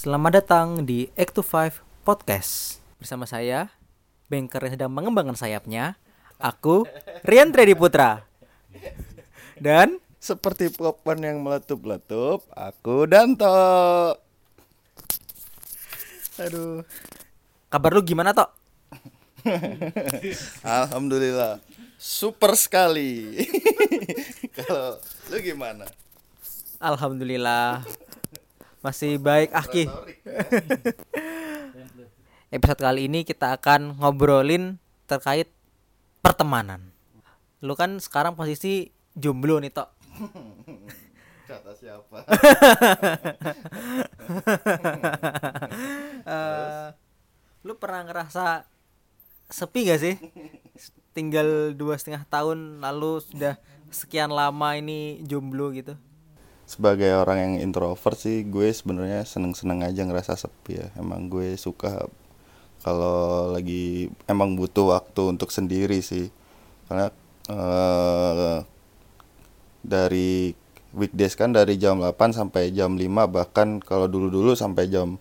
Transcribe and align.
Selamat 0.00 0.40
datang 0.40 0.88
di 0.88 1.12
Act 1.12 1.36
to 1.36 1.44
Five 1.44 1.84
Podcast 2.08 2.80
Bersama 2.96 3.28
saya, 3.28 3.68
banker 4.32 4.64
yang 4.64 4.72
sedang 4.72 4.92
mengembangkan 4.96 5.36
sayapnya 5.36 6.00
Aku, 6.40 6.88
Rian 7.20 7.52
Tredi 7.52 7.76
Putra 7.76 8.24
Dan 9.60 10.00
Seperti 10.16 10.72
popcorn 10.72 11.20
yang 11.20 11.44
meletup-letup, 11.44 12.48
aku 12.48 13.04
Danto. 13.04 14.16
Aduh. 16.40 16.80
kabar 17.68 17.92
lu 17.92 18.00
gimana 18.00 18.32
Tok? 18.32 18.56
Alhamdulillah. 20.64 21.60
Super 22.00 22.56
sekali. 22.56 23.36
Kalau 24.56 24.96
lu 25.28 25.36
gimana? 25.44 25.84
Alhamdulillah 26.80 27.84
Masih 28.80 29.20
baik 29.20 29.52
Aki 29.52 29.84
Episode 32.56 32.80
kali 32.80 33.12
ini 33.12 33.28
kita 33.28 33.52
akan 33.60 34.00
ngobrolin 34.00 34.80
terkait 35.04 35.52
pertemanan 36.24 36.88
Lu 37.60 37.76
kan 37.76 38.00
sekarang 38.00 38.32
posisi 38.32 38.88
jomblo 39.12 39.60
nih 39.60 39.68
Tok 39.68 39.88
Kata 41.50 41.72
siapa? 41.74 42.18
Eh, 46.20 46.88
lu 47.64 47.72
pernah 47.80 48.04
ngerasa 48.04 48.68
sepi 49.48 49.88
gak 49.88 50.00
sih? 50.04 50.14
Tinggal 51.16 51.72
dua 51.74 51.96
setengah 51.96 52.28
tahun 52.28 52.84
lalu 52.84 53.24
sudah 53.24 53.56
sekian 53.88 54.30
lama 54.30 54.76
ini 54.78 55.24
jomblo 55.26 55.72
gitu. 55.74 55.96
Sebagai 56.70 57.10
orang 57.18 57.38
yang 57.42 57.54
introvert 57.66 58.14
sih, 58.14 58.46
gue 58.46 58.70
sebenarnya 58.70 59.26
seneng-seneng 59.26 59.82
aja 59.82 60.06
ngerasa 60.06 60.38
sepi 60.38 60.78
ya. 60.78 60.86
Emang 60.94 61.26
gue 61.26 61.58
suka 61.58 62.06
kalau 62.86 63.50
lagi 63.50 64.06
emang 64.30 64.54
butuh 64.54 64.94
waktu 64.94 65.34
untuk 65.34 65.50
sendiri 65.50 65.98
sih. 65.98 66.30
Karena 66.86 67.10
eh, 67.50 68.62
dari 69.82 70.54
weekdays 70.94 71.34
kan 71.34 71.50
dari 71.50 71.74
jam 71.74 71.98
8 71.98 72.38
sampai 72.38 72.70
jam 72.70 72.94
5 72.94 73.02
bahkan 73.26 73.82
kalau 73.82 74.06
dulu-dulu 74.06 74.54
sampai 74.54 74.86
jam 74.86 75.18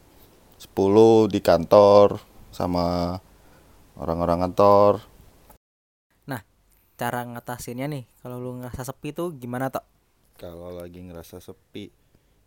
10 0.62 1.34
di 1.34 1.42
kantor 1.42 2.22
sama 2.54 3.18
orang-orang 3.98 4.46
kantor. 4.46 5.02
Nah, 6.30 6.46
cara 6.94 7.26
ngatasinnya 7.26 7.90
nih, 7.90 8.06
kalau 8.22 8.38
lu 8.38 8.62
ngerasa 8.62 8.86
sepi 8.86 9.18
tuh 9.18 9.34
gimana 9.34 9.74
tok? 9.74 9.99
Kalau 10.40 10.72
lagi 10.72 11.04
ngerasa 11.04 11.44
sepi, 11.44 11.92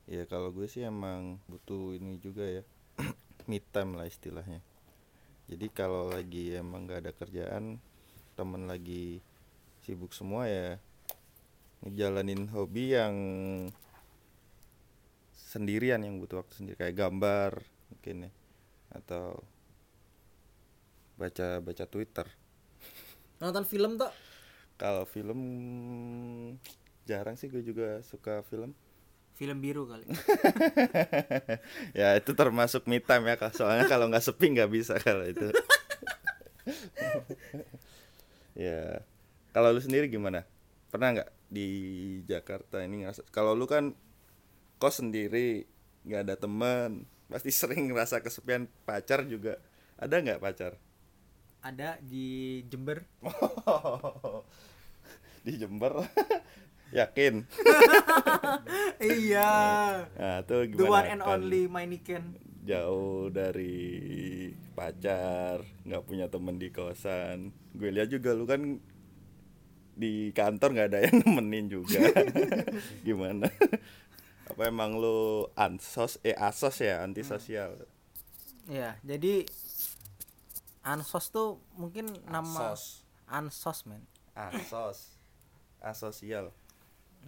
ya 0.08 0.24
kalau 0.24 0.48
gue 0.48 0.64
sih 0.64 0.80
emang 0.80 1.36
butuh 1.44 1.92
ini 1.92 2.16
juga 2.16 2.40
ya, 2.48 2.64
me 3.52 3.60
time 3.60 4.00
lah 4.00 4.08
istilahnya. 4.08 4.64
Jadi 5.52 5.68
kalau 5.68 6.08
lagi 6.08 6.56
emang 6.56 6.88
gak 6.88 7.04
ada 7.04 7.12
kerjaan, 7.12 7.76
temen 8.32 8.64
lagi 8.64 9.20
sibuk 9.84 10.16
semua 10.16 10.48
ya 10.48 10.80
ngejalanin 11.84 12.48
hobi 12.48 12.96
yang 12.96 13.14
sendirian 15.34 16.00
yang 16.00 16.16
butuh 16.16 16.40
waktu 16.40 16.54
sendiri 16.54 16.80
kayak 16.80 16.96
gambar 16.96 17.60
mungkin 17.92 18.30
ya 18.30 18.32
atau 18.96 19.36
baca 21.20 21.60
baca 21.60 21.84
Twitter. 21.84 22.24
Nonton 23.42 23.68
film 23.68 24.00
tok? 24.00 24.14
Kalau 24.80 25.04
film 25.04 25.40
jarang 27.08 27.34
sih 27.34 27.50
gue 27.50 27.64
juga 27.64 27.98
suka 28.06 28.44
film. 28.46 28.76
Film 29.32 29.58
biru 29.58 29.88
kali. 29.88 30.06
ya 31.98 32.14
itu 32.14 32.30
termasuk 32.36 32.86
me 32.86 33.00
time 33.00 33.32
ya 33.32 33.36
Kak. 33.40 33.56
soalnya 33.56 33.88
kalau 33.88 34.06
nggak 34.12 34.22
sepi 34.22 34.54
nggak 34.54 34.70
bisa 34.70 35.00
kalau 35.00 35.24
itu 35.24 35.42
ya 38.68 39.02
kalau 39.50 39.72
lu 39.72 39.80
sendiri 39.80 40.06
gimana 40.06 40.44
pernah 40.92 41.16
nggak 41.16 41.30
di 41.48 41.68
Jakarta 42.28 42.84
ini 42.84 43.02
ngerasa 43.02 43.24
kalau 43.32 43.56
lu 43.56 43.64
kan 43.64 43.96
kos 44.76 45.00
sendiri 45.00 45.64
nggak 46.06 46.22
ada 46.28 46.34
teman 46.36 47.08
pasti 47.32 47.50
sering 47.50 47.90
ngerasa 47.90 48.20
kesepian 48.20 48.68
pacar 48.84 49.24
juga 49.24 49.56
ada 49.96 50.20
nggak 50.20 50.38
pacar 50.38 50.76
ada 51.62 51.94
di 52.02 52.60
Jember. 52.66 53.06
di 55.46 55.52
Jember 55.58 56.06
yakin? 56.92 57.42
Iya. 59.02 59.50
nah 60.14 60.36
tuh 60.44 60.68
The 60.68 60.76
gimana? 60.76 60.92
one 60.92 61.06
and 61.08 61.20
Kan 61.20 61.30
only 61.40 61.62
Mainiken. 61.66 62.24
jauh 62.62 63.26
dari 63.26 63.74
pacar 64.72 65.66
nggak 65.82 66.04
punya 66.06 66.30
temen 66.30 66.56
di 66.56 66.70
kosan. 66.70 67.50
Gue 67.72 67.90
lihat 67.90 68.06
juga 68.06 68.30
lu 68.30 68.46
kan 68.46 68.78
di 69.92 70.30
kantor 70.30 70.68
nggak 70.72 70.88
ada 70.88 71.00
yang 71.02 71.16
nemenin 71.26 71.66
juga. 71.68 71.98
Gimana? 73.06 73.50
Apa 74.46 74.68
emang 74.68 74.94
lu 74.94 75.50
ansos? 75.54 76.22
Eh 76.22 76.38
asos 76.38 76.78
ya 76.78 77.02
antisosial. 77.02 77.74
Ya, 78.70 78.94
jadi 79.02 79.42
ansos 80.82 81.30
tuh 81.30 81.58
mungkin 81.74 82.06
nama 82.24 82.46
Ansos. 82.72 83.02
ansos 83.26 83.78
men. 83.84 84.02
asos 84.32 85.18
asosial 85.78 86.54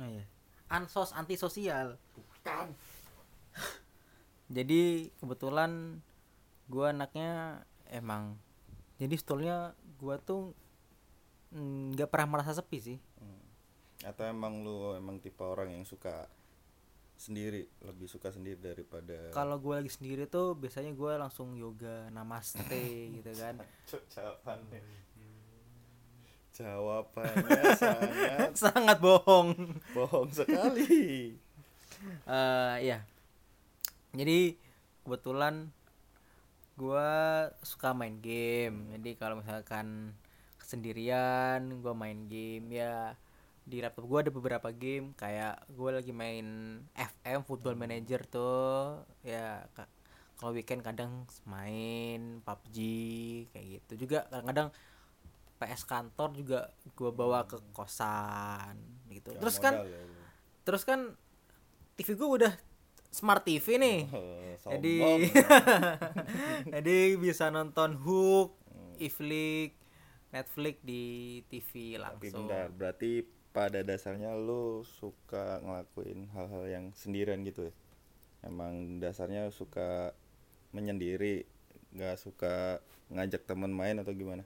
Oh 0.01 0.09
iya. 0.09 0.25
Ansos 0.71 1.15
antisosial. 1.15 1.97
Jadi 4.57 5.11
kebetulan 5.21 6.01
gua 6.69 6.93
anaknya 6.93 7.63
emang 7.93 8.41
jadi 8.97 9.15
sebetulnya 9.19 9.77
gua 10.01 10.17
tuh 10.17 10.57
mm, 11.53 11.99
nggak 11.99 12.09
pernah 12.09 12.39
merasa 12.39 12.57
sepi 12.57 12.79
sih. 12.81 12.99
atau 14.05 14.29
emang 14.29 14.61
lu 14.61 14.93
emang 15.01 15.17
tipe 15.17 15.41
orang 15.41 15.73
yang 15.73 15.85
suka 15.89 16.29
sendiri 17.17 17.65
lebih 17.81 18.05
suka 18.05 18.29
sendiri 18.29 18.61
daripada 18.61 19.33
Kalau 19.33 19.57
gua 19.57 19.81
lagi 19.81 19.89
sendiri 19.89 20.29
tuh 20.29 20.53
biasanya 20.53 20.93
gua 20.93 21.17
langsung 21.17 21.57
yoga, 21.57 22.13
namaste 22.13 22.85
gitu 23.17 23.33
kan. 23.33 23.57
Jawabannya 26.55 27.75
sangat 27.83 28.51
Sangat 28.55 28.99
bohong. 28.99 29.55
bohong 29.91 30.31
sekali 30.31 31.35
eh 32.31 32.75
ya. 32.81 33.03
Jadi 34.15 34.55
kebetulan 35.03 35.75
gua 36.75 37.09
suka 37.61 37.91
main 37.91 38.19
game. 38.19 38.95
Jadi 38.95 39.11
kalau 39.15 39.43
misalkan 39.43 40.15
sendirian 40.63 41.83
gua 41.83 41.93
main 41.93 42.27
game 42.27 42.71
ya 42.73 43.15
di 43.65 43.81
laptop 43.81 44.05
gua 44.05 44.21
ada 44.23 44.31
beberapa 44.31 44.69
game 44.71 45.11
kayak 45.15 45.59
gua 45.73 45.99
lagi 45.99 46.13
main 46.13 46.47
FM 46.95 47.43
Football 47.43 47.75
Manager 47.75 48.21
tuh 48.25 49.03
ya 49.25 49.65
ka- 49.73 49.91
kalau 50.37 50.53
weekend 50.53 50.83
kadang 50.83 51.25
main 51.45 52.43
PUBG 52.43 52.77
kayak 53.51 53.67
gitu 53.81 54.07
juga 54.07 54.27
kadang-kadang 54.29 54.69
PS 55.59 55.87
kantor 55.87 56.35
juga 56.35 56.61
gua 56.99 57.11
bawa 57.15 57.47
ke 57.47 57.59
kosan 57.73 58.77
gitu. 59.11 59.33
Gak 59.35 59.41
terus 59.41 59.57
kan 59.63 59.75
ya 59.81 60.03
lu. 60.03 60.15
terus 60.65 60.83
kan 60.83 61.01
TV 61.95 62.19
gue 62.19 62.29
udah 62.43 62.53
smart 63.15 63.47
TV 63.47 63.79
nih. 63.79 64.01
Eh, 64.15 64.81
jadi 64.81 64.95
sombong. 65.03 65.21
jadi 66.79 66.99
bisa 67.19 67.51
nonton 67.51 67.99
Hook, 68.01 68.57
Iflik, 69.03 69.77
Netflix 70.31 70.79
di 70.83 71.43
TV 71.51 71.99
tapi 71.99 72.03
langsung. 72.03 72.47
bentar 72.47 72.71
berarti 72.71 73.27
pada 73.55 73.87
dasarnya 73.87 74.35
lu 74.35 74.83
suka 74.83 75.63
ngelakuin 75.63 76.31
hal-hal 76.35 76.65
yang 76.67 76.85
sendirian 76.95 77.43
gitu 77.47 77.71
ya? 77.71 77.75
Emang 78.47 78.99
dasarnya 79.03 79.51
suka 79.55 80.15
menyendiri 80.75 81.47
nggak 81.95 82.19
suka 82.19 82.83
ngajak 83.15 83.47
teman 83.47 83.71
main 83.71 83.95
atau 84.03 84.11
gimana 84.11 84.43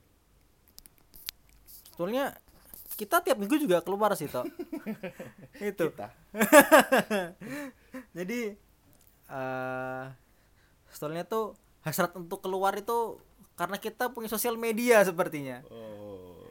sebetulnya 1.98 2.30
kita 2.94 3.26
tiap 3.26 3.42
minggu 3.42 3.58
juga 3.58 3.82
keluar 3.82 4.14
sih 4.14 4.30
toh 4.30 4.46
itu. 5.58 5.90
Kita. 5.90 6.14
Jadi 8.22 8.54
eh 9.26 10.04
sebetulnya 10.94 11.26
tuh 11.26 11.58
hasrat 11.82 12.14
untuk 12.14 12.38
keluar 12.38 12.78
itu 12.78 13.18
karena 13.58 13.82
kita 13.82 14.14
punya 14.14 14.30
sosial 14.30 14.54
media 14.54 15.02
sepertinya. 15.02 15.66
Oh, 15.74 16.46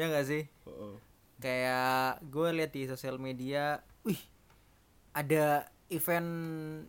ya 0.00 0.08
nggak 0.08 0.24
sih? 0.24 0.48
Oh. 0.64 0.96
kayak 1.36 2.24
gue 2.32 2.48
lihat 2.56 2.72
di 2.72 2.88
sosial 2.88 3.20
media 3.20 3.84
wih 4.00 4.16
ada 5.12 5.68
event 5.92 6.32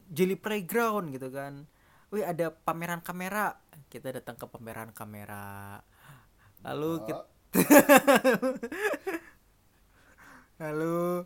Jelly 0.08 0.40
Playground 0.40 1.12
gitu 1.12 1.28
kan. 1.28 1.68
Wih 2.16 2.24
ada 2.24 2.56
pameran 2.56 3.04
kamera. 3.04 3.60
Kita 3.92 4.16
datang 4.16 4.40
ke 4.40 4.48
pameran 4.48 4.96
kamera. 4.96 5.84
Lalu 6.64 7.04
kita 7.12 7.37
lalu 10.62 11.26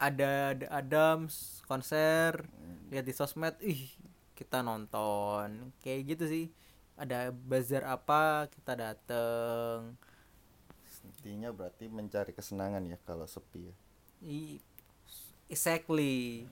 ada 0.00 0.56
The 0.56 0.66
Adams 0.72 1.60
konser 1.68 2.48
lihat 2.88 3.04
di 3.04 3.12
sosmed. 3.12 3.54
Ih 3.60 3.92
kita 4.32 4.64
nonton. 4.64 5.76
Kayak 5.84 6.16
gitu 6.16 6.24
sih. 6.26 6.46
Ada 6.96 7.32
bazar 7.32 7.84
apa 7.84 8.48
kita 8.48 8.72
dateng. 8.72 9.94
Intinya 11.04 11.52
berarti 11.52 11.88
mencari 11.88 12.32
kesenangan 12.32 12.84
ya 12.88 12.96
kalau 13.04 13.28
sepi 13.28 13.68
ya. 13.68 13.74
I, 14.24 14.60
exactly. 15.48 16.48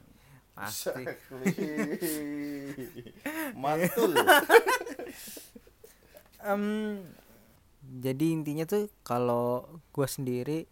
Pasti. 0.53 1.05
Mantul. 3.63 4.13
Em, 6.45 6.65
jadi 7.89 8.37
intinya 8.37 8.69
tuh 8.69 8.93
kalau 9.01 9.81
gue 9.97 10.05
sendiri 10.05 10.69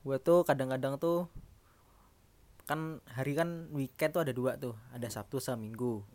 gue 0.00 0.16
tuh 0.20 0.44
kadang-kadang 0.44 1.00
tuh 1.00 1.28
kan 2.68 3.00
hari 3.10 3.34
kan 3.34 3.66
weekend 3.74 4.14
tuh 4.14 4.22
ada 4.22 4.30
dua 4.30 4.54
tuh 4.60 4.78
ada 4.94 5.10
sabtu 5.10 5.42
sama 5.42 5.66
minggu. 5.66 6.06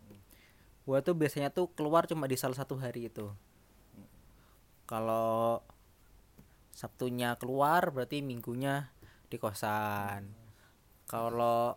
Gue 0.88 0.98
tuh 1.04 1.18
biasanya 1.18 1.52
tuh 1.52 1.68
keluar 1.76 2.08
cuma 2.08 2.30
di 2.32 2.40
salah 2.40 2.56
satu 2.56 2.80
hari 2.80 3.12
itu. 3.12 3.28
Kalau 4.88 5.60
sabtunya 6.72 7.36
keluar 7.36 7.92
berarti 7.92 8.24
minggunya 8.24 8.94
di 9.28 9.36
kosan. 9.36 10.32
Kalau 11.10 11.76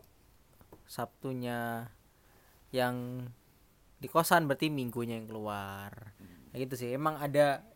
sabtunya 0.87 1.91
yang 2.71 3.27
di 3.99 4.07
kosan 4.07 4.47
berarti 4.47 4.71
minggunya 4.71 5.19
yang 5.19 5.27
keluar. 5.27 6.15
Kayak 6.55 6.61
gitu 6.71 6.75
sih 6.79 6.91
emang 6.95 7.19
ada 7.19 7.67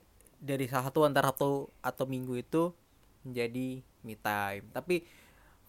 dari 0.43 0.67
salah 0.67 0.91
satu 0.91 1.07
antara 1.07 1.31
satu 1.31 1.71
atau 1.79 2.05
minggu 2.11 2.35
itu 2.35 2.75
menjadi 3.23 3.79
me 4.03 4.19
time. 4.19 4.67
Tapi 4.75 5.07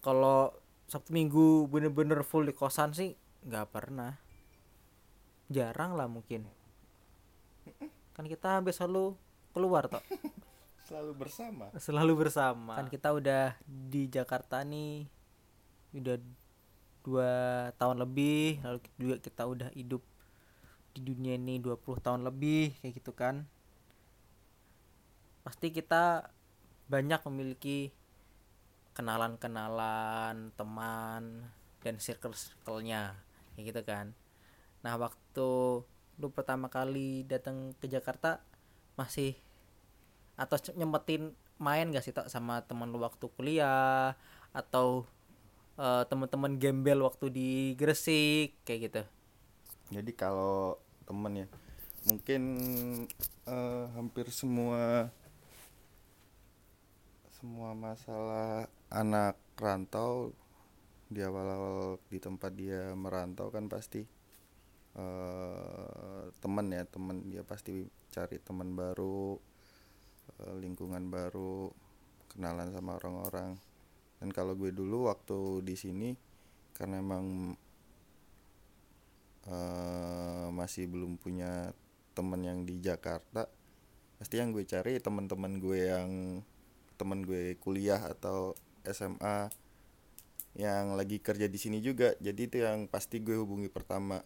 kalau 0.02 0.50
sabtu 0.90 1.14
minggu 1.14 1.70
bener-bener 1.70 2.26
full 2.26 2.42
di 2.42 2.50
kosan 2.50 2.90
sih 2.90 3.14
nggak 3.46 3.70
pernah. 3.70 4.18
Jarang 5.46 5.94
lah 5.94 6.10
mungkin. 6.10 6.42
Kan 8.18 8.26
kita 8.26 8.58
hampir 8.58 8.74
selalu 8.74 9.14
keluar 9.54 9.86
toh. 9.86 10.02
Selalu 10.84 11.16
bersama. 11.16 11.72
Selalu 11.80 12.12
bersama. 12.26 12.76
Kan 12.76 12.92
kita 12.92 13.16
udah 13.16 13.56
di 13.64 14.04
Jakarta 14.12 14.60
nih 14.60 15.08
udah 15.94 16.18
dua 17.04 17.32
tahun 17.76 18.02
lebih 18.02 18.64
lalu 18.64 18.78
juga 18.96 19.16
kita 19.20 19.42
udah 19.44 19.68
hidup 19.76 20.02
di 20.96 21.00
dunia 21.04 21.36
ini 21.36 21.60
20 21.60 21.78
tahun 22.00 22.20
lebih 22.24 22.80
kayak 22.80 22.92
gitu 22.98 23.12
kan 23.12 23.44
pasti 25.44 25.70
kita 25.70 26.32
banyak 26.88 27.20
memiliki 27.28 27.92
kenalan-kenalan 28.96 30.54
teman 30.56 31.52
dan 31.84 31.94
circle-circle-nya. 32.00 33.12
Kayak 33.54 33.64
gitu 33.70 33.80
kan. 33.84 34.06
Nah 34.80 34.96
waktu 34.96 35.48
lu 36.14 36.28
pertama 36.30 36.70
kali 36.72 37.26
datang 37.28 37.74
ke 37.82 37.90
Jakarta 37.90 38.40
masih 38.94 39.34
atau 40.38 40.58
nyempetin 40.74 41.34
main 41.58 41.90
gak 41.90 42.02
sih 42.02 42.14
Tok, 42.14 42.26
sama 42.26 42.62
teman 42.66 42.90
lu 42.90 42.98
waktu 43.02 43.28
kuliah? 43.36 44.16
Atau 44.56 45.04
eh, 45.76 46.02
teman-teman 46.08 46.56
gembel 46.56 47.04
waktu 47.04 47.28
di 47.30 47.50
Gresik? 47.76 48.56
Kayak 48.64 48.80
gitu. 48.88 49.02
Jadi 50.00 50.12
kalau 50.16 50.80
temen 51.04 51.44
ya 51.44 51.46
mungkin 52.04 52.42
eh, 53.44 53.84
hampir 53.92 54.28
semua 54.32 55.12
semua 57.44 57.76
masalah 57.76 58.72
anak 58.88 59.36
rantau 59.60 60.32
di 61.12 61.20
awal-awal 61.20 62.00
di 62.08 62.16
tempat 62.16 62.56
dia 62.56 62.96
merantau 62.96 63.52
kan 63.52 63.68
pasti 63.68 64.00
eh 64.96 66.24
teman 66.40 66.72
ya 66.72 66.88
teman 66.88 67.20
dia 67.28 67.44
pasti 67.44 67.84
cari 68.08 68.40
teman 68.40 68.72
baru 68.72 69.36
eh, 70.40 70.56
lingkungan 70.56 71.12
baru 71.12 71.68
kenalan 72.32 72.72
sama 72.72 72.96
orang-orang. 72.96 73.60
Dan 74.24 74.32
kalau 74.32 74.56
gue 74.56 74.72
dulu 74.72 75.12
waktu 75.12 75.60
di 75.68 75.76
sini 75.76 76.16
karena 76.72 77.04
emang 77.04 77.52
eh, 79.52 80.48
masih 80.48 80.88
belum 80.88 81.20
punya 81.20 81.76
temen 82.16 82.40
yang 82.40 82.64
di 82.64 82.80
Jakarta 82.80 83.44
pasti 84.16 84.40
yang 84.40 84.48
gue 84.48 84.64
cari 84.64 84.96
teman-teman 84.96 85.60
gue 85.60 85.80
yang 85.92 86.40
temen 87.04 87.20
gue 87.28 87.60
kuliah 87.60 88.00
atau 88.00 88.56
SMA 88.80 89.52
yang 90.56 90.96
lagi 90.96 91.20
kerja 91.20 91.44
di 91.52 91.60
sini 91.60 91.84
juga. 91.84 92.16
Jadi 92.16 92.48
itu 92.48 92.56
yang 92.64 92.88
pasti 92.88 93.20
gue 93.20 93.36
hubungi 93.36 93.68
pertama. 93.68 94.24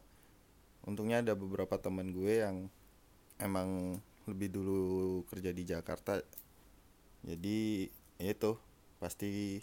Untungnya 0.86 1.26
ada 1.26 1.34
beberapa 1.34 1.74
teman 1.82 2.14
gue 2.14 2.46
yang 2.46 2.70
emang 3.42 3.98
lebih 4.30 4.54
dulu 4.54 4.80
kerja 5.26 5.50
di 5.50 5.66
Jakarta. 5.66 6.22
Jadi 7.26 7.90
ya 8.22 8.30
itu 8.30 8.54
pasti 9.02 9.58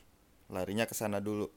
larinya 0.51 0.83
ke 0.83 0.91
sana 0.91 1.23
dulu. 1.23 1.47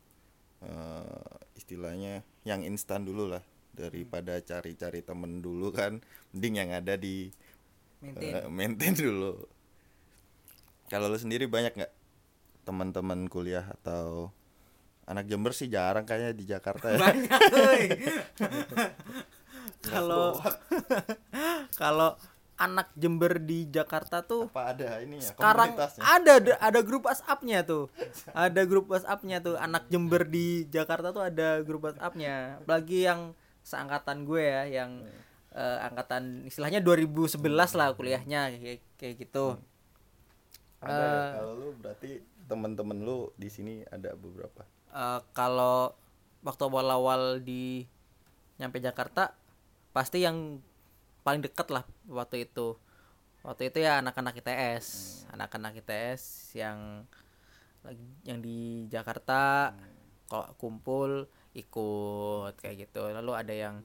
Eh, 0.63 1.35
istilahnya 1.59 2.23
yang 2.47 2.63
instan 2.63 3.03
dulu 3.03 3.35
lah 3.35 3.43
daripada 3.75 4.39
cari-cari 4.39 5.03
temen 5.03 5.43
dulu 5.43 5.75
kan. 5.75 5.99
Mending 6.31 6.55
yang 6.55 6.71
ada 6.71 6.95
di 6.95 7.35
maintain. 7.99 8.31
eh, 8.31 8.47
maintain 8.47 8.95
dulu 8.95 9.58
kalau 10.89 11.07
lu 11.13 11.19
sendiri 11.21 11.45
banyak 11.45 11.77
nggak 11.77 11.93
teman-teman 12.65 13.29
kuliah 13.33 13.65
atau 13.81 14.33
anak 15.09 15.25
Jember 15.25 15.57
sih 15.57 15.73
jarang 15.73 16.05
kayaknya 16.05 16.37
di 16.37 16.45
Jakarta 16.45 16.93
ya? 16.93 16.99
Banyak 17.01 17.41
kalau 19.89 20.37
kalau 21.81 22.11
anak 22.59 22.91
Jember 22.99 23.39
di 23.39 23.71
Jakarta 23.71 24.27
tuh 24.27 24.51
apa 24.51 24.75
ada 24.75 24.99
ini 24.99 25.23
ya 25.23 25.31
sekarang 25.31 25.79
ada 26.03 26.35
ada 26.59 26.81
grup 26.83 27.07
WhatsApp-nya 27.07 27.63
tuh. 27.63 27.87
Ada 28.35 28.67
grup 28.67 28.91
WhatsApp-nya 28.91 29.39
tuh. 29.39 29.55
Anak 29.57 29.87
Jember 29.89 30.27
di 30.27 30.67
Jakarta 30.67 31.15
tuh 31.15 31.23
ada 31.23 31.63
grup 31.63 31.87
WhatsApp-nya. 31.87 32.59
Apalagi 32.61 33.07
yang 33.07 33.33
seangkatan 33.63 34.27
gue 34.27 34.43
ya 34.43 34.65
yang 34.83 35.07
eh, 35.55 35.79
angkatan 35.87 36.49
istilahnya 36.51 36.81
2011 36.83 37.39
lah 37.53 37.93
kuliahnya 37.95 38.53
kayak 38.59 38.81
kayak 38.97 39.15
gitu 39.23 39.61
ada 40.81 40.95
ya? 40.95 41.21
kalau 41.35 41.53
lu 41.55 41.69
berarti 41.75 42.11
teman-teman 42.47 42.99
lu 42.99 43.31
di 43.35 43.49
sini 43.49 43.83
ada 43.85 44.15
beberapa? 44.15 44.63
Eh, 44.89 45.21
kalau 45.33 45.93
waktu 46.41 46.63
awal-awal 46.65 47.43
di 47.43 47.85
nyampe 48.57 48.79
Jakarta 48.79 49.35
pasti 49.91 50.23
yang 50.23 50.63
paling 51.23 51.43
deket 51.43 51.69
lah 51.69 51.83
waktu 52.07 52.47
itu. 52.47 52.79
Waktu 53.43 53.71
itu 53.71 53.79
ya 53.81 53.99
anak-anak 53.99 54.39
ITS 54.39 54.87
anak-anak 55.31 55.79
ITS 55.79 56.23
yang 56.55 57.05
lagi- 57.83 58.19
yang 58.25 58.43
di 58.43 58.89
Jakarta 58.89 59.73
kalau 60.27 60.47
kumpul 60.57 61.27
ikut 61.55 62.55
kayak 62.57 62.89
gitu. 62.89 63.03
Lalu 63.09 63.33
ada 63.35 63.55
yang 63.55 63.83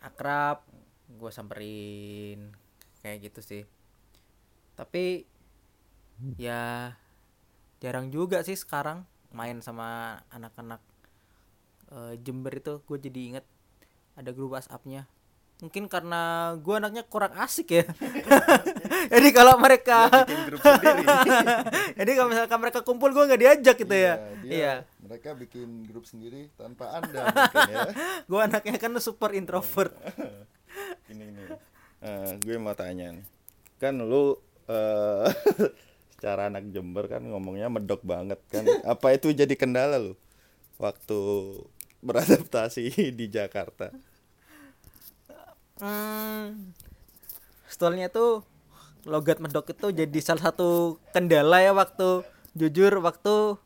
akrab 0.00 0.64
gue 1.10 1.30
samperin 1.30 2.50
kayak 3.00 3.30
gitu 3.30 3.40
sih. 3.40 3.62
Tapi 4.74 5.26
ya 6.36 6.94
jarang 7.80 8.12
juga 8.12 8.44
sih 8.44 8.54
sekarang 8.54 9.04
main 9.32 9.62
sama 9.62 10.20
anak-anak 10.28 10.80
eh, 11.90 12.14
Jember 12.20 12.52
itu 12.54 12.82
gue 12.84 12.98
jadi 12.98 13.20
inget 13.34 13.46
ada 14.18 14.30
grup 14.36 14.52
WhatsApp-nya. 14.52 15.08
Mungkin 15.60 15.92
karena 15.92 16.52
gue 16.56 16.72
anaknya 16.72 17.04
kurang 17.04 17.36
asik 17.36 17.68
ya. 17.68 17.84
Jadi 19.12 19.28
kalau 19.28 19.60
mereka 19.60 20.08
bikin 20.24 20.40
grup 20.48 20.60
sendiri. 20.64 21.04
Jadi 22.00 22.10
kalau 22.16 22.28
misalkan 22.32 22.58
mereka 22.64 22.80
kumpul 22.80 23.12
gue 23.12 23.24
nggak 23.28 23.40
diajak 23.44 23.76
gitu 23.76 23.92
ya. 23.92 24.14
Dia- 24.40 24.48
iya. 24.48 24.74
mereka 25.04 25.36
bikin 25.36 25.84
grup 25.84 26.08
sendiri 26.08 26.48
tanpa 26.56 26.96
anda 26.96 27.28
ya. 27.68 27.92
Gue 28.30 28.40
anaknya 28.40 28.80
kan 28.80 28.96
super 29.04 29.36
introvert. 29.36 29.92
Ini 31.12 31.24
nih 31.28 31.46
Eh, 32.00 32.32
gue 32.40 32.56
mau 32.56 32.72
tanya 32.72 33.12
nih. 33.12 33.24
Kan 33.76 34.00
lu 34.00 34.40
eh 34.64 35.28
secara 36.20 36.52
anak 36.52 36.68
Jember 36.68 37.08
kan 37.08 37.24
ngomongnya 37.24 37.72
medok 37.72 38.04
banget 38.04 38.36
kan. 38.52 38.68
Apa 38.92 39.16
itu 39.16 39.32
jadi 39.32 39.56
kendala 39.56 39.96
lu 39.96 40.12
waktu 40.76 41.18
beradaptasi 42.04 42.92
di 43.18 43.26
Jakarta? 43.32 43.88
Hmm, 45.80 46.76
stolnya 47.64 48.12
tuh 48.12 48.44
logat 49.08 49.40
medok 49.40 49.72
itu 49.72 49.96
jadi 49.96 50.18
salah 50.20 50.52
satu 50.52 51.00
kendala 51.16 51.64
ya 51.64 51.72
waktu 51.72 52.20
jujur 52.52 53.00
waktu 53.00 53.56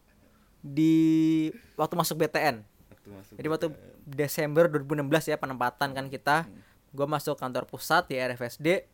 di 0.62 0.94
waktu 1.74 1.94
masuk 1.98 2.22
BTN 2.22 2.62
waktu 2.62 3.08
masuk 3.10 3.34
Jadi 3.34 3.48
waktu 3.50 3.66
Desember 4.06 4.70
2016 4.70 5.32
ya 5.32 5.36
penempatan 5.40 5.90
kan 5.96 6.06
kita, 6.12 6.46
gue 6.92 7.06
masuk 7.08 7.40
kantor 7.40 7.64
pusat 7.66 8.04
di 8.06 8.20
RFSD. 8.20 8.86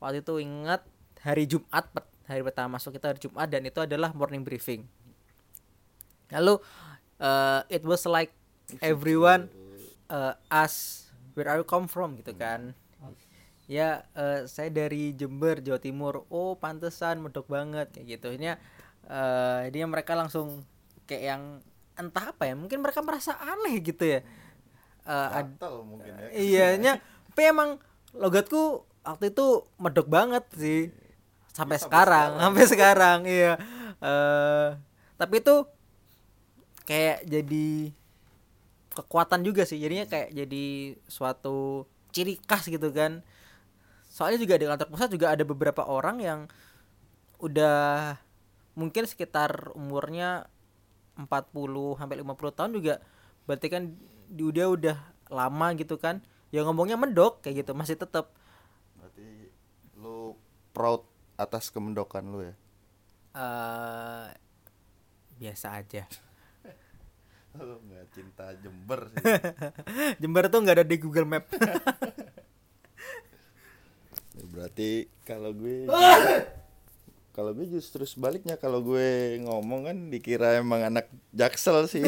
Waktu 0.00 0.24
itu 0.24 0.40
ingat 0.40 0.82
hari 1.20 1.44
Jumat, 1.44 1.88
hari 2.26 2.42
pertama 2.42 2.76
masuk 2.78 2.94
kita 2.98 3.14
hari 3.14 3.20
Jumat 3.22 3.48
dan 3.48 3.62
itu 3.64 3.78
adalah 3.82 4.10
morning 4.12 4.42
briefing. 4.42 4.86
Lalu 6.30 6.58
eh, 7.22 7.60
it 7.78 7.82
was 7.86 8.02
like 8.06 8.34
everyone 8.82 9.46
eh, 10.10 10.34
as 10.50 11.06
where 11.38 11.46
are 11.46 11.62
you 11.62 11.66
come 11.66 11.86
from? 11.86 12.18
gitu 12.18 12.34
kan. 12.34 12.74
Ya 13.70 14.06
eh, 14.14 14.46
saya 14.50 14.70
dari 14.70 15.14
Jember 15.14 15.62
Jawa 15.62 15.78
Timur. 15.78 16.26
Oh 16.28 16.58
pantesan 16.58 17.22
medok 17.22 17.46
banget. 17.46 17.90
Kayak 17.94 18.18
gitu. 18.18 18.28
Ini 18.34 18.58
eh 19.06 19.62
dia 19.70 19.86
mereka 19.86 20.18
langsung 20.18 20.66
kayak 21.06 21.22
yang 21.22 21.42
entah 21.96 22.34
apa 22.34 22.50
ya 22.50 22.58
mungkin 22.58 22.82
mereka 22.82 23.00
merasa 23.00 23.38
aneh 23.38 23.78
gitu 23.78 24.02
ya. 24.02 24.20
Gatel 25.06 25.86
mungkin 25.86 26.10
ya. 26.10 26.28
iya 26.34 26.66
nya 26.74 26.92
tapi 27.30 27.52
emang 27.52 27.78
logatku 28.10 28.82
waktu 29.06 29.30
itu 29.30 29.62
medok 29.78 30.10
banget 30.10 30.42
sih 30.58 30.90
sampai 31.56 31.80
sekarang. 31.80 32.36
sampai 32.36 32.64
sekarang 32.68 33.18
iya. 33.24 33.56
Eh 34.04 34.68
tapi 35.16 35.40
itu 35.40 35.64
kayak 36.84 37.24
jadi 37.24 37.68
kekuatan 38.92 39.40
juga 39.40 39.64
sih. 39.64 39.80
Jadinya 39.80 40.04
kayak 40.04 40.36
jadi 40.36 40.66
suatu 41.08 41.88
ciri 42.12 42.36
khas 42.44 42.68
gitu 42.68 42.92
kan. 42.92 43.24
Soalnya 44.12 44.40
juga 44.40 44.60
di 44.60 44.68
kantor 44.68 44.88
pusat 44.92 45.08
juga 45.12 45.32
ada 45.32 45.44
beberapa 45.44 45.84
orang 45.84 46.20
yang 46.20 46.40
udah 47.40 48.16
mungkin 48.76 49.04
sekitar 49.04 49.72
umurnya 49.76 50.48
40 51.16 51.32
sampai 51.96 52.16
50 52.20 52.56
tahun 52.56 52.72
juga. 52.76 52.94
Berarti 53.48 53.66
kan 53.72 53.82
di 54.28 54.42
udah 54.44 54.66
udah 54.76 54.96
lama 55.32 55.66
gitu 55.76 55.96
kan. 55.96 56.20
Ya 56.52 56.64
ngomongnya 56.64 56.96
mendok 56.96 57.40
kayak 57.44 57.64
gitu 57.64 57.72
masih 57.76 57.98
tetap 57.98 58.32
Berarti 58.96 59.50
lu 59.98 60.38
proud 60.72 61.04
atas 61.36 61.68
kemendokan 61.68 62.24
lu 62.26 62.40
ya. 62.42 62.54
eh 63.36 64.28
biasa 65.36 65.76
aja. 65.76 66.04
Lu 67.56 67.80
nggak 67.84 68.06
cinta 68.12 68.52
Jember 68.56 69.08
sih. 69.12 69.24
Jember 70.20 70.48
tuh 70.48 70.60
nggak 70.60 70.76
ada 70.80 70.86
di 70.86 70.96
Google 70.96 71.28
Map. 71.28 71.44
Ya, 74.36 74.44
Berarti 74.52 74.90
kalau 75.24 75.56
gue 75.56 75.88
kalau 77.32 77.52
gue 77.52 77.68
justru 77.68 78.04
sebaliknya 78.04 78.60
kalau 78.60 78.84
gue 78.84 79.40
ngomong 79.40 79.88
kan 79.88 79.96
dikira 80.08 80.60
emang 80.60 80.84
anak 80.84 81.08
jaksel 81.32 81.88
sih. 81.88 82.04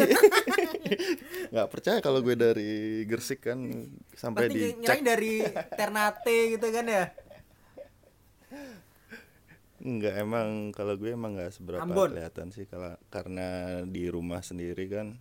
Nggak 1.49 1.69
percaya 1.73 1.99
kalau 2.05 2.21
gue 2.21 2.37
dari 2.37 2.73
Gresik 3.09 3.49
kan 3.49 3.89
sampai 4.13 4.49
pasti 4.49 4.61
dicek. 4.77 5.01
dari 5.01 5.41
Ternate 5.73 6.37
gitu 6.53 6.69
kan 6.69 6.85
ya 6.85 7.05
Enggak 9.79 10.15
emang 10.19 10.75
kalau 10.75 10.99
gue 10.99 11.15
emang 11.15 11.39
nggak 11.39 11.55
seberapa 11.55 11.87
Ambon. 11.87 12.11
kelihatan 12.11 12.51
sih 12.51 12.67
kalau 12.67 12.99
karena 13.15 13.81
di 13.87 14.11
rumah 14.11 14.43
sendiri 14.43 14.91
kan 14.91 15.15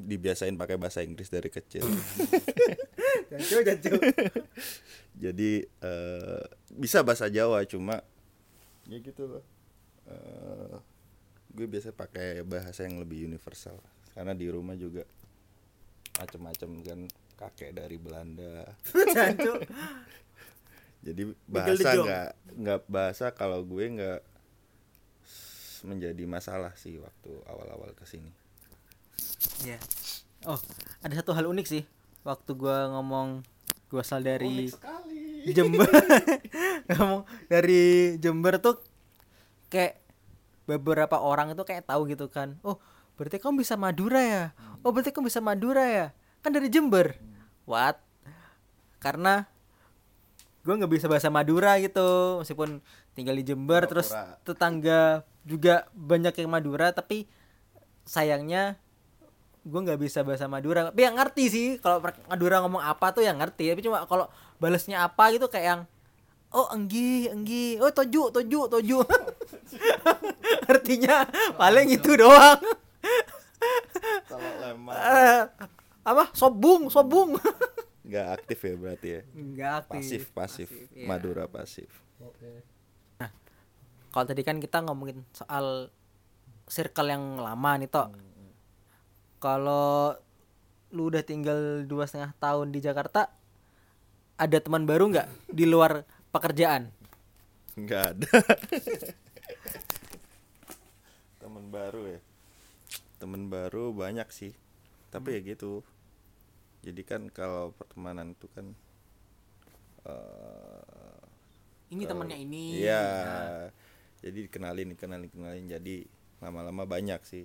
dibiasain 0.00 0.56
pakai 0.56 0.80
bahasa 0.80 1.04
Inggris 1.04 1.28
dari 1.28 1.52
kecil. 1.52 1.84
jancu 3.30 3.60
jancu 3.60 3.92
Jadi 5.22 5.50
eh, 5.60 6.42
bisa 6.72 7.04
bahasa 7.04 7.28
Jawa 7.28 7.60
cuma 7.68 8.00
ya 8.88 8.98
gitu 8.98 9.28
loh. 9.28 9.44
Eh, 10.08 10.76
gue 11.52 11.66
biasa 11.68 11.92
pakai 11.92 12.40
bahasa 12.48 12.88
yang 12.88 12.96
lebih 12.96 13.28
universal 13.28 13.76
karena 14.16 14.32
di 14.32 14.48
rumah 14.48 14.72
juga 14.76 15.04
macem-macem 16.16 16.70
kan 16.80 17.00
kakek 17.36 17.76
dari 17.76 17.96
Belanda. 18.00 18.72
jancu 19.16 19.52
Jadi 21.02 21.34
bahasa 21.50 21.88
nggak 21.98 22.28
nggak 22.62 22.80
bahasa 22.86 23.26
kalau 23.34 23.66
gue 23.66 23.84
nggak 23.90 24.20
menjadi 25.82 26.24
masalah 26.30 26.72
sih 26.78 26.98
waktu 27.02 27.30
awal-awal 27.50 27.90
ke 27.98 28.06
sini. 28.06 28.30
ya 29.66 29.78
oh 30.46 30.58
ada 31.02 31.14
satu 31.18 31.34
hal 31.34 31.46
unik 31.50 31.66
sih. 31.66 31.82
Waktu 32.22 32.54
gua 32.54 32.90
ngomong 32.94 33.42
gua 33.90 34.02
asal 34.06 34.22
dari. 34.22 34.70
Jember. 35.42 35.90
Ngomong 36.94 37.26
dari 37.50 38.14
Jember 38.22 38.62
tuh 38.62 38.78
kayak 39.66 39.98
beberapa 40.70 41.18
orang 41.18 41.50
itu 41.50 41.66
kayak 41.66 41.90
tahu 41.90 42.06
gitu 42.06 42.30
kan. 42.30 42.62
Oh 42.62 42.78
berarti 43.18 43.42
kamu 43.42 43.66
bisa 43.66 43.74
Madura 43.74 44.22
ya? 44.22 44.44
Oh 44.86 44.94
berarti 44.94 45.10
kamu 45.10 45.26
bisa 45.26 45.42
Madura 45.42 45.82
ya? 45.82 46.06
Kan 46.46 46.54
dari 46.54 46.70
Jember. 46.70 47.18
What? 47.66 47.98
Karena 49.02 49.50
gue 50.62 50.74
nggak 50.78 50.92
bisa 50.94 51.10
bahasa 51.10 51.26
Madura 51.26 51.74
gitu 51.82 52.38
meskipun 52.38 52.78
tinggal 53.12 53.34
di 53.34 53.42
Jember 53.42 53.82
terus 53.84 54.14
Pura-pura. 54.14 54.38
tetangga 54.46 55.00
juga 55.42 55.74
banyak 55.90 56.34
yang 56.38 56.50
Madura 56.50 56.94
tapi 56.94 57.26
sayangnya 58.06 58.78
gue 59.62 59.78
nggak 59.78 59.98
bisa 59.98 60.26
bahasa 60.26 60.50
Madura. 60.50 60.90
Tapi 60.90 61.00
yang 61.02 61.14
ngerti 61.14 61.44
sih 61.46 61.66
kalau 61.78 62.02
Madura 62.26 62.58
ngomong 62.62 62.82
apa 62.82 63.14
tuh 63.14 63.22
yang 63.22 63.38
ngerti 63.38 63.70
tapi 63.70 63.82
cuma 63.82 64.06
kalau 64.06 64.26
balasnya 64.58 65.06
apa 65.06 65.30
gitu 65.30 65.46
kayak 65.46 65.66
yang 65.66 65.82
oh 66.52 66.66
enggi 66.74 67.30
enggi 67.30 67.78
oh 67.78 67.90
toju 67.90 68.30
toju 68.34 68.60
toju. 68.70 68.98
Artinya 70.70 71.26
paling 71.54 71.94
itu 71.94 72.10
doang. 72.18 72.58
Kalau 74.26 74.50
lemah 74.62 74.94
Eh, 75.22 75.42
apa? 76.02 76.34
Sobung 76.34 76.90
sobung 76.90 77.38
nggak 78.02 78.26
aktif 78.34 78.58
ya 78.66 78.74
berarti 78.74 79.08
ya. 79.08 79.20
enggak 79.34 79.72
aktif 79.86 79.94
Pasif 79.94 80.22
pasif. 80.34 80.68
iya. 80.94 81.06
Madura 81.06 81.46
pasif. 81.46 81.88
kalau 84.12 84.24
tadi 84.28 84.42
kan 84.44 84.60
kita 84.60 84.84
ngomongin 84.84 85.24
soal 85.32 85.88
circle 86.68 87.08
yang 87.08 87.40
lama 87.40 87.70
nih 87.80 87.88
toh 87.88 88.12
kalau 89.40 90.14
lu 90.92 91.08
udah 91.08 91.24
tinggal 91.24 91.82
dua 91.88 92.04
setengah 92.04 92.36
tahun 92.36 92.68
di 92.70 92.78
Jakarta 92.84 93.32
ada 94.36 94.58
teman 94.60 94.84
baru 94.84 95.08
nggak 95.08 95.28
di 95.48 95.64
luar 95.64 96.04
pekerjaan 96.28 96.92
Nggak 97.72 98.02
ada. 98.04 98.28
Temen 101.40 101.64
baru 101.72 102.02
ya. 102.04 102.20
Temen 103.16 103.48
baru 103.48 103.96
banyak 103.96 104.28
sih. 104.28 104.52
Tapi 105.08 105.40
ya 105.40 105.40
gitu. 105.40 105.80
Jadi 106.82 107.02
kan 107.02 107.30
kalau 107.30 107.70
pertemanan 107.72 108.34
itu 108.34 108.50
kan 108.50 108.74
eh 110.02 111.18
ini 111.92 112.02
Kalau- 112.02 112.24
temennya 112.24 112.38
ini 112.38 112.62
Iya. 112.80 113.02
Nah, 113.22 113.66
Jadi 114.22 114.38
dikenalin, 114.46 114.94
dikenalin, 114.94 115.26
dikenalin. 115.26 115.66
Jadi 115.66 116.06
lama-lama 116.38 116.86
banyak 116.86 117.18
sih. 117.22 117.42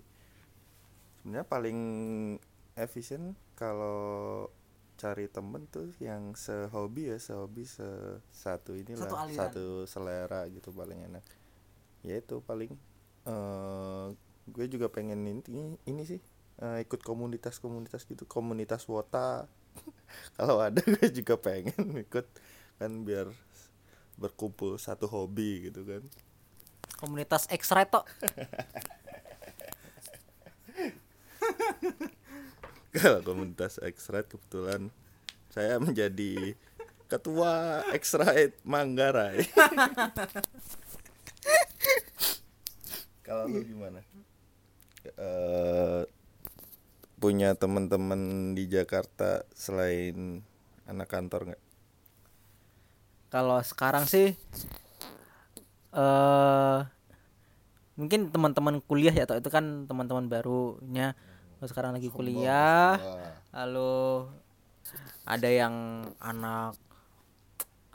Sebenarnya 1.18 1.42
paling 1.44 1.80
efisien 2.76 3.34
kalau 3.54 4.46
cari 4.96 5.26
temen 5.28 5.66
tuh 5.68 5.90
yang 5.98 6.34
sehobi 6.34 7.10
ya, 7.10 7.18
sehobi 7.18 7.66
se 7.66 7.86
satu 8.30 8.74
inilah, 8.74 9.06
Satu 9.06 9.16
aliran. 9.18 9.38
satu 9.38 9.66
selera 9.86 10.46
gitu 10.48 10.70
paling 10.70 11.02
enak. 11.04 11.26
Ya 12.02 12.18
itu 12.18 12.42
paling 12.42 12.70
eh 13.26 14.06
gue 14.48 14.66
juga 14.70 14.88
pengen 14.88 15.26
ini 15.26 15.44
ini 15.84 16.04
sih 16.06 16.22
eh, 16.62 16.84
ikut 16.86 17.02
komunitas-komunitas 17.04 18.06
gitu, 18.06 18.26
komunitas 18.30 18.86
wota. 18.90 19.50
kalau 20.38 20.62
ada 20.62 20.82
gue 20.94 21.08
juga 21.14 21.38
pengen 21.38 22.02
ikut 22.02 22.26
kan 22.78 22.92
biar 23.06 23.30
berkumpul 24.18 24.78
satu 24.82 25.06
hobi 25.10 25.70
gitu 25.70 25.86
kan. 25.86 26.04
Komunitas 26.98 27.46
X-ray 27.54 27.86
toh 27.86 28.02
kalau 32.98 33.22
komunitas 33.22 33.78
X-Ride 33.78 34.30
kebetulan 34.30 34.90
saya 35.54 35.78
menjadi 35.78 36.58
ketua 37.08 37.82
X-Ride 37.96 38.58
Manggarai. 38.68 39.46
Kalau 43.24 43.44
lu 43.48 43.60
gimana? 43.64 44.02
Eh, 45.08 46.04
punya 47.18 47.58
teman-teman 47.58 48.54
di 48.54 48.70
Jakarta 48.70 49.42
selain 49.54 50.46
anak 50.86 51.10
kantor 51.10 51.54
nggak? 51.54 51.64
Kalau 53.34 53.60
sekarang 53.66 54.06
sih 54.06 54.38
eh 55.98 56.80
mungkin 57.98 58.30
teman-teman 58.30 58.78
kuliah 58.86 59.12
ya 59.12 59.26
atau 59.26 59.42
itu 59.42 59.50
kan 59.50 59.90
teman-teman 59.90 60.30
barunya. 60.30 61.18
Kalau 61.58 61.68
sekarang 61.74 61.92
lagi 61.98 62.14
kuliah 62.14 63.02
lalu 63.50 64.30
ada 65.26 65.50
yang 65.50 66.06
anak 66.22 66.78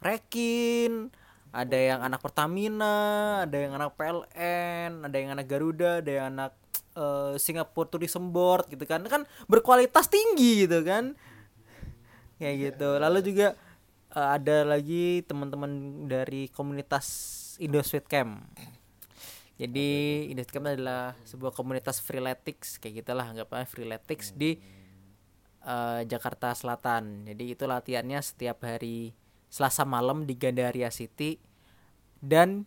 Rekin 0.03 1.15
ada 1.55 1.79
yang 1.79 2.01
anak 2.03 2.19
Pertamina 2.19 3.47
ada 3.47 3.57
yang 3.57 3.73
anak 3.79 3.95
PLN 3.95 5.07
ada 5.07 5.17
yang 5.17 5.31
anak 5.37 5.47
Garuda 5.47 6.03
ada 6.03 6.11
yang 6.11 6.27
anak 6.35 6.53
eh, 6.97 7.35
Singapore 7.37 7.89
Tourism 7.89 8.31
Board 8.31 8.69
gitu 8.71 8.85
kan. 8.85 9.05
Kan 9.07 9.29
berkualitas 9.47 10.09
tinggi 10.09 10.67
gitu 10.67 10.85
kan. 10.85 11.17
Kayak 12.37 12.55
gitu. 12.75 12.89
Lalu 12.99 13.19
juga 13.25 13.49
eh, 14.13 14.29
ada 14.41 14.65
lagi 14.67 15.25
teman-teman 15.25 16.05
dari 16.09 16.49
komunitas 16.53 17.07
Indosweet 17.61 18.09
Camp. 18.09 18.45
Jadi 19.61 19.91
Indosweet 20.33 20.53
Camp 20.53 20.67
adalah 20.73 21.15
sebuah 21.29 21.53
komunitas 21.55 22.03
freeletics 22.03 22.81
kayak 22.83 23.05
gitulah 23.05 23.29
anggapnya 23.29 23.69
freeletics 23.69 24.33
di 24.35 24.59
eh, 25.63 26.01
Jakarta 26.09 26.57
Selatan. 26.57 27.29
Jadi 27.29 27.45
itu 27.55 27.65
latihannya 27.69 28.21
setiap 28.21 28.65
hari 28.65 29.15
Selasa 29.53 29.85
malam 29.85 30.25
di 30.25 30.33
Gandaria 30.33 30.89
City 30.89 31.37
dan 32.23 32.65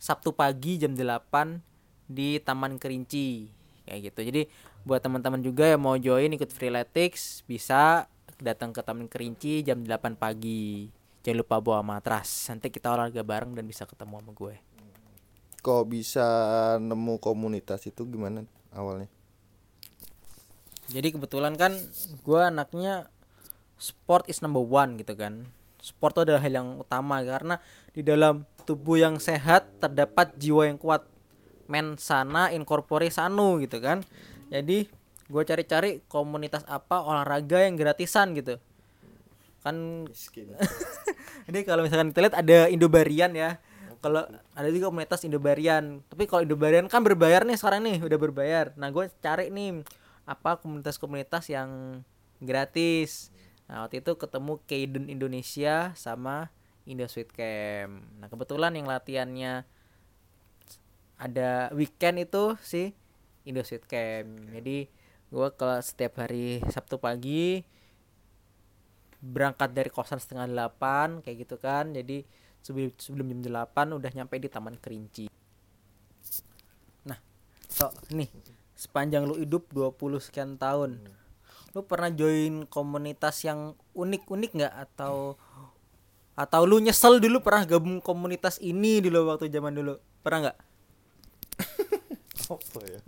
Sabtu 0.00 0.32
pagi 0.32 0.80
jam 0.80 0.96
8 0.96 1.69
di 2.10 2.42
Taman 2.42 2.82
Kerinci 2.82 3.46
kayak 3.86 4.10
gitu. 4.10 4.20
Jadi 4.26 4.42
buat 4.82 4.98
teman-teman 4.98 5.38
juga 5.38 5.70
yang 5.70 5.80
mau 5.86 5.94
join 5.94 6.34
ikut 6.34 6.50
freeletics 6.50 7.46
bisa 7.46 8.10
datang 8.42 8.74
ke 8.74 8.82
Taman 8.82 9.06
Kerinci 9.06 9.62
jam 9.62 9.86
8 9.86 10.18
pagi. 10.18 10.90
Jangan 11.22 11.38
lupa 11.44 11.56
bawa 11.62 11.80
matras. 11.86 12.48
Nanti 12.50 12.72
kita 12.72 12.90
olahraga 12.90 13.22
bareng 13.22 13.54
dan 13.54 13.68
bisa 13.68 13.84
ketemu 13.86 14.18
sama 14.18 14.32
gue. 14.34 14.54
Kok 15.60 15.84
bisa 15.92 16.26
nemu 16.80 17.20
komunitas 17.20 17.84
itu 17.84 18.08
gimana 18.08 18.48
awalnya? 18.72 19.06
Jadi 20.90 21.14
kebetulan 21.14 21.54
kan 21.54 21.76
gue 22.26 22.40
anaknya 22.40 23.06
sport 23.78 24.26
is 24.26 24.40
number 24.40 24.64
one 24.64 24.96
gitu 24.98 25.12
kan. 25.14 25.46
Sport 25.80 26.16
itu 26.16 26.20
adalah 26.28 26.42
hal 26.42 26.52
yang 26.52 26.68
utama 26.80 27.20
karena 27.20 27.60
di 27.92 28.00
dalam 28.00 28.48
tubuh 28.64 28.96
yang 28.96 29.20
sehat 29.20 29.68
terdapat 29.78 30.34
jiwa 30.40 30.68
yang 30.68 30.80
kuat. 30.80 31.04
Men 31.70 31.94
sana 31.96 32.50
incorpore 32.50 33.06
sanu 33.14 33.62
gitu 33.62 33.78
kan. 33.78 34.02
Jadi 34.50 34.90
gue 35.30 35.42
cari-cari 35.46 36.02
komunitas 36.10 36.66
apa 36.66 37.06
olahraga 37.06 37.62
yang 37.62 37.78
gratisan 37.78 38.34
gitu. 38.34 38.58
Kan 39.62 40.10
Jadi 41.46 41.58
kalau 41.68 41.86
misalkan 41.86 42.10
kita 42.10 42.20
lihat 42.26 42.36
ada 42.36 42.58
Indobarian 42.66 43.30
ya. 43.32 43.62
Kalau 44.00 44.26
ada 44.56 44.68
juga 44.72 44.90
komunitas 44.90 45.22
Indobarian. 45.22 46.02
Tapi 46.10 46.26
kalau 46.26 46.42
Indobarian 46.42 46.90
kan 46.90 47.06
berbayar 47.06 47.46
nih 47.46 47.54
sekarang 47.54 47.84
nih, 47.84 48.00
udah 48.00 48.18
berbayar. 48.18 48.72
Nah, 48.74 48.88
gue 48.88 49.12
cari 49.20 49.52
nih 49.52 49.84
apa 50.24 50.56
komunitas-komunitas 50.58 51.52
yang 51.52 52.00
gratis. 52.40 53.28
Nah, 53.68 53.84
waktu 53.86 54.00
itu 54.00 54.16
ketemu 54.16 54.58
Kaiden 54.64 55.06
Indonesia 55.12 55.92
sama 55.94 56.48
Indo 56.88 57.04
Sweet 57.06 57.30
Camp. 57.30 58.02
Nah, 58.18 58.26
kebetulan 58.32 58.72
yang 58.72 58.88
latihannya 58.88 59.68
ada 61.20 61.68
weekend 61.76 62.24
itu 62.24 62.56
sih 62.64 62.96
Indo 63.44 63.60
Sweet 63.60 63.84
Camp. 63.84 64.56
Jadi 64.56 64.88
gue 65.30 65.48
kalau 65.54 65.78
setiap 65.84 66.24
hari 66.24 66.64
Sabtu 66.72 66.96
pagi 66.96 67.60
berangkat 69.20 69.76
dari 69.76 69.92
kosan 69.92 70.16
setengah 70.16 70.48
delapan 70.48 71.20
kayak 71.20 71.44
gitu 71.44 71.60
kan. 71.60 71.92
Jadi 71.92 72.24
sebelum 72.64 72.96
sebelum 72.96 73.26
jam 73.36 73.40
delapan 73.52 73.92
udah 73.92 74.10
nyampe 74.16 74.40
di 74.40 74.48
Taman 74.48 74.80
Kerinci. 74.80 75.28
Nah 77.04 77.20
so 77.68 77.92
nih 78.16 78.32
sepanjang 78.72 79.28
lu 79.28 79.36
hidup 79.36 79.68
20 79.76 80.24
sekian 80.24 80.56
tahun 80.56 81.04
lu 81.70 81.86
pernah 81.86 82.10
join 82.10 82.66
komunitas 82.66 83.44
yang 83.46 83.78
unik-unik 83.94 84.50
nggak? 84.56 84.74
Atau 84.88 85.36
atau 86.34 86.60
lu 86.64 86.80
nyesel 86.80 87.20
dulu 87.20 87.44
pernah 87.44 87.68
gabung 87.68 88.00
komunitas 88.00 88.56
ini 88.64 89.04
dulu 89.04 89.28
waktu 89.28 89.52
zaman 89.52 89.76
dulu? 89.76 90.00
Pernah 90.24 90.48
nggak 90.48 90.69
apa 92.50 92.80
ya? 92.86 93.02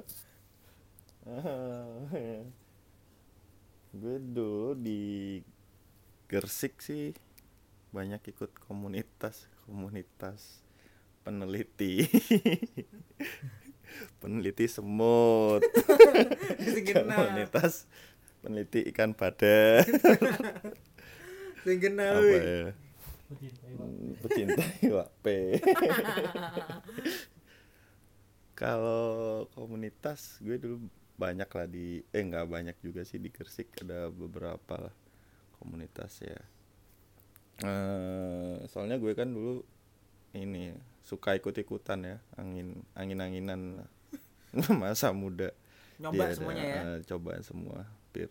gue 3.93 4.17
dulu 4.19 4.75
di 4.79 5.43
Gersik 6.31 6.81
sih. 6.81 7.13
Banyak 7.93 8.25
ikut 8.33 8.57
komunitas 8.65 9.51
komunitas 9.67 10.63
peneliti. 11.27 12.09
Peneliti 14.25 14.65
semut. 14.71 15.61
Komunitas 17.13 17.85
peneliti 18.43 18.83
ikan 18.91 19.15
badan 19.15 19.87
apa 22.19 22.37
ya? 22.43 22.75
Hmm, 23.33 24.13
pecinta 24.21 24.61
iwak 24.85 25.09
P 25.25 25.57
kalau 28.63 29.03
komunitas 29.59 30.39
gue 30.39 30.55
dulu 30.63 30.77
banyak 31.19 31.51
lah 31.51 31.67
di 31.67 31.87
eh 32.15 32.23
nggak 32.23 32.47
banyak 32.47 32.77
juga 32.79 33.03
sih 33.03 33.19
di 33.19 33.29
Gersik 33.35 33.69
ada 33.83 34.07
beberapa 34.23 34.75
lah 34.79 34.95
komunitas 35.59 36.13
ya. 36.23 36.39
Eh 37.63 38.55
soalnya 38.71 38.97
gue 39.03 39.13
kan 39.19 39.29
dulu 39.37 39.63
ini 40.39 40.73
suka 41.03 41.35
ikut 41.35 41.53
ikutan 41.59 42.01
ya 42.07 42.17
angin 42.39 42.69
angin 42.95 43.19
anginan 43.21 43.61
masa 44.83 45.11
muda. 45.11 45.51
Nyoba 46.01 46.15
Dia 46.15 46.27
ada, 46.31 46.35
semuanya 46.39 46.65
ya? 46.65 46.81
eh, 46.83 46.99
cobaan 47.07 47.43
semua 47.43 47.79
hampir 47.87 48.31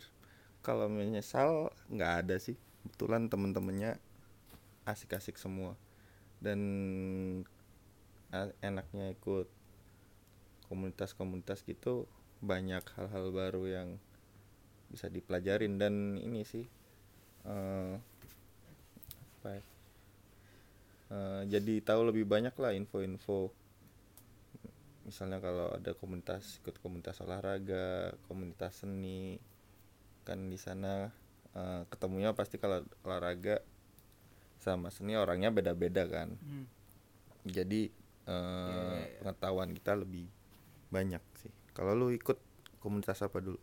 kalau 0.66 0.88
menyesal 0.88 1.72
nggak 1.92 2.14
ada 2.26 2.36
sih. 2.40 2.56
Kebetulan 2.88 3.28
temen-temennya 3.30 4.00
asik-asik 4.88 5.38
semua. 5.38 5.78
Dan 6.42 6.60
a- 8.34 8.56
enaknya 8.66 9.14
ikut 9.14 9.48
komunitas-komunitas 10.72 11.68
gitu 11.68 12.08
banyak 12.40 12.82
hal-hal 12.96 13.36
baru 13.36 13.68
yang 13.68 13.90
bisa 14.88 15.12
dipelajarin. 15.12 15.76
Dan 15.76 16.16
ini 16.16 16.48
sih 16.48 16.64
eh 17.44 17.96
apa 19.42 19.50
ya, 19.58 19.64
eh, 21.12 21.42
jadi 21.52 21.74
tahu 21.84 22.14
lebih 22.14 22.24
banyak 22.24 22.56
lah 22.56 22.72
info-info. 22.72 23.52
Misalnya 25.04 25.44
kalau 25.44 25.74
ada 25.76 25.92
komunitas 25.98 26.62
ikut 26.64 26.80
komunitas 26.80 27.20
olahraga 27.20 28.16
komunitas 28.30 28.86
seni 28.86 29.36
kan 30.24 30.48
di 30.48 30.56
sana 30.56 31.12
eh, 31.58 31.84
ketemunya 31.92 32.32
pasti 32.32 32.62
kalau 32.62 32.86
olahraga 33.04 33.60
sama 34.62 34.94
seni 34.94 35.18
orangnya 35.18 35.50
beda-beda 35.50 36.06
kan. 36.06 36.32
Hmm. 36.38 36.66
jadi 37.42 37.90
eh, 38.30 39.02
pengetahuan 39.18 39.74
kita 39.74 39.98
lebih 39.98 40.30
banyak 40.92 41.24
sih. 41.40 41.50
Kalau 41.72 41.96
lu 41.96 42.12
ikut 42.12 42.36
komunitas 42.84 43.24
apa 43.24 43.40
dulu? 43.40 43.58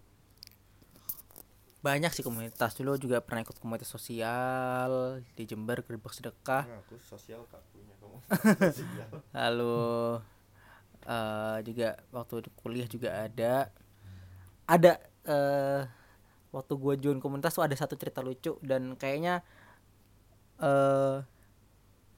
Banyak 1.85 2.11
sih 2.11 2.25
komunitas. 2.27 2.75
Dulu 2.75 2.99
juga 2.99 3.23
pernah 3.23 3.45
ikut 3.45 3.61
komunitas 3.61 3.87
sosial 3.87 5.23
di 5.37 5.45
Jember 5.47 5.85
gerbek 5.85 6.11
sedekah. 6.11 6.67
Aku 6.83 6.99
sosial 6.99 7.45
gak 7.53 7.63
punya 7.71 7.95
lalu 9.37 10.21
eh 11.09 11.59
juga 11.65 11.97
waktu 12.11 12.49
kuliah 12.59 12.89
juga 12.91 13.29
ada. 13.29 13.71
Ada 14.67 14.93
eh 15.29 15.83
waktu 16.49 16.73
gue 16.81 16.95
join 16.99 17.21
komunitas 17.21 17.53
tuh 17.53 17.65
ada 17.65 17.77
satu 17.77 17.95
cerita 17.95 18.25
lucu 18.25 18.57
dan 18.65 18.97
kayaknya 18.97 19.45
eh 20.59 21.23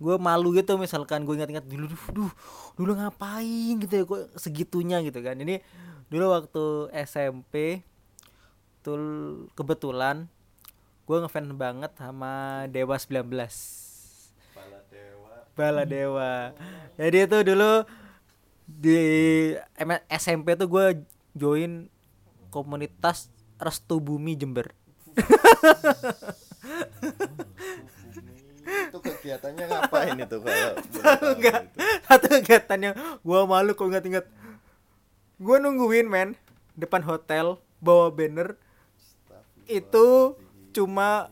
gue 0.01 0.17
malu 0.17 0.57
gitu 0.57 0.81
misalkan 0.81 1.29
gue 1.29 1.37
ingat-ingat 1.37 1.69
dulu 1.69 1.93
duh, 1.93 2.05
duh 2.17 2.33
dulu 2.81 2.97
ngapain 2.97 3.77
gitu 3.85 3.93
ya 3.93 4.05
kok 4.09 4.23
segitunya 4.41 4.97
gitu 5.05 5.21
kan 5.21 5.37
ini 5.37 5.61
dulu 6.09 6.33
waktu 6.33 6.89
SMP 7.05 7.85
tuh 8.81 8.97
kebetulan 9.53 10.25
gue 11.05 11.17
ngefans 11.21 11.53
banget 11.53 11.93
sama 12.01 12.65
Dewa 12.73 12.97
19 12.97 13.29
Bala 15.61 15.85
Dewa. 15.85 16.57
Jadi 16.97 17.29
itu 17.29 17.39
dulu 17.53 17.85
di 18.65 18.97
SMP 20.09 20.57
tuh 20.57 20.73
gue 20.73 21.05
join 21.37 21.93
komunitas 22.49 23.29
Restu 23.61 24.01
Bumi 24.01 24.41
Jember. 24.41 24.73
kegiatannya 29.21 29.65
ngapain 29.69 30.17
itu 30.17 30.37
kalau 30.41 30.73
Enggak. 31.37 31.63
Satu 32.09 32.27
kegiatan 32.41 32.79
yang 32.81 32.95
gue 33.21 33.41
malu 33.45 33.77
kalau 33.77 33.93
ingat-ingat. 33.93 34.25
Gue 35.37 35.57
nungguin 35.61 36.09
men 36.09 36.33
depan 36.73 37.05
hotel 37.05 37.61
bawa 37.85 38.09
banner 38.09 38.57
itu 39.69 40.35
cuma 40.73 41.29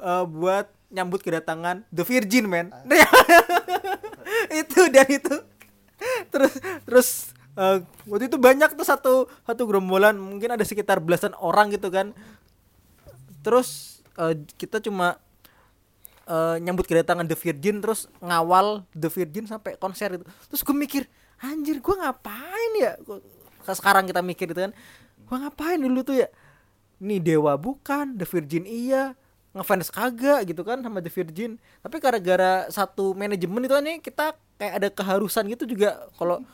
eh, 0.00 0.24
buat 0.24 0.72
nyambut 0.88 1.20
kedatangan 1.20 1.84
The 1.92 2.02
Virgin 2.02 2.48
men. 2.48 2.72
itu 4.60 4.80
dan 4.88 5.08
itu 5.08 5.36
terus 6.28 6.54
terus 6.84 7.08
eh, 7.56 7.80
waktu 8.08 8.28
itu 8.28 8.36
banyak 8.36 8.76
tuh 8.76 8.86
satu 8.86 9.14
satu 9.44 9.62
gerombolan 9.64 10.16
mungkin 10.16 10.54
ada 10.54 10.64
sekitar 10.64 11.00
belasan 11.00 11.32
orang 11.40 11.72
gitu 11.72 11.88
kan 11.88 12.12
terus 13.42 14.00
eh, 14.20 14.36
kita 14.56 14.82
cuma 14.84 15.20
eh, 16.28 16.56
nyambut 16.60 16.84
kedatangan 16.84 17.24
The 17.24 17.34
Virgin 17.34 17.80
terus 17.80 18.06
ngawal 18.20 18.84
The 18.92 19.08
Virgin 19.08 19.48
sampai 19.48 19.80
konser 19.80 20.20
itu. 20.20 20.24
Terus 20.52 20.60
gue 20.62 20.76
mikir 20.76 21.02
anjir 21.40 21.80
gue 21.80 21.94
ngapain 21.96 22.72
ya? 22.76 22.94
Gua- 23.02 23.24
sekarang 23.68 24.08
kita 24.08 24.20
mikir 24.24 24.48
itu 24.52 24.60
kan 24.68 24.72
gue 25.18 25.36
ngapain 25.40 25.80
dulu 25.80 26.04
tuh 26.04 26.20
ya? 26.24 26.28
Nih 27.00 27.20
dewa 27.22 27.56
bukan 27.56 28.16
The 28.20 28.26
Virgin 28.28 28.68
iya 28.68 29.16
ngefans 29.56 29.88
kagak 29.88 30.44
gitu 30.52 30.62
kan 30.62 30.84
sama 30.84 31.00
The 31.00 31.08
Virgin. 31.08 31.56
Tapi 31.80 31.96
gara-gara 31.98 32.68
satu 32.68 33.16
manajemen 33.16 33.64
itu 33.64 33.74
kan 33.74 33.84
nih 33.84 33.98
kita 34.04 34.24
kayak 34.60 34.74
ada 34.84 34.88
keharusan 34.92 35.48
gitu 35.48 35.64
juga. 35.64 36.06
Kalau 36.20 36.44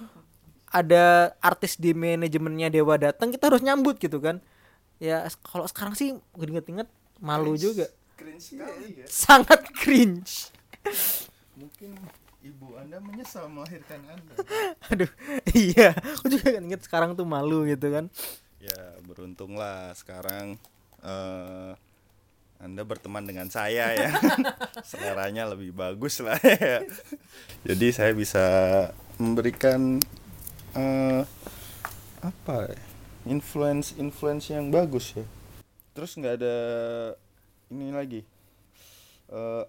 ada 0.71 1.35
artis 1.39 1.79
di 1.79 1.95
manajemennya 1.95 2.67
dewa 2.71 2.99
datang 2.99 3.31
kita 3.31 3.47
harus 3.51 3.63
nyambut 3.63 3.99
gitu 3.99 4.19
kan. 4.19 4.39
Ya 5.03 5.27
kalau 5.43 5.67
sekarang 5.67 5.95
sih 5.99 6.15
gue 6.15 6.47
inget-inget 6.47 6.87
malu 7.19 7.55
juga 7.55 7.91
cringe 8.15 8.45
sekali 8.55 9.03
ya. 9.03 9.07
sangat 9.11 9.61
cringe. 9.75 10.51
Mungkin 11.59 11.95
ibu 12.45 12.77
anda 12.77 13.01
menyesal 13.01 13.49
melahirkan 13.49 14.01
anda. 14.05 14.35
Aduh 14.93 15.11
iya. 15.57 15.97
Aku 16.21 16.29
juga 16.29 16.55
inget 16.61 16.85
sekarang 16.85 17.17
tuh 17.17 17.27
malu 17.27 17.65
gitu 17.65 17.91
kan. 17.91 18.13
Ya 18.61 18.97
beruntunglah 19.05 19.93
sekarang 19.97 20.61
eh 21.05 21.73
anda 22.65 22.83
berteman 22.87 23.29
dengan 23.29 23.49
saya 23.53 23.93
ya. 23.93 24.11
Seleranya 24.89 25.51
lebih 25.53 25.75
bagus 25.77 26.21
lah 26.25 26.41
ya. 26.41 26.81
Jadi 27.67 27.87
saya 27.93 28.13
bisa 28.17 28.45
memberikan 29.21 30.01
eh 30.75 31.23
apa 32.25 32.73
ya, 32.73 32.81
influence 33.29 33.93
influence 34.01 34.49
yang 34.49 34.73
bagus 34.73 35.13
ya. 35.13 35.27
Terus 35.93 36.17
nggak 36.17 36.41
ada 36.41 36.57
ini 37.75 37.91
lagi. 37.91 38.23
Eh 39.29 39.65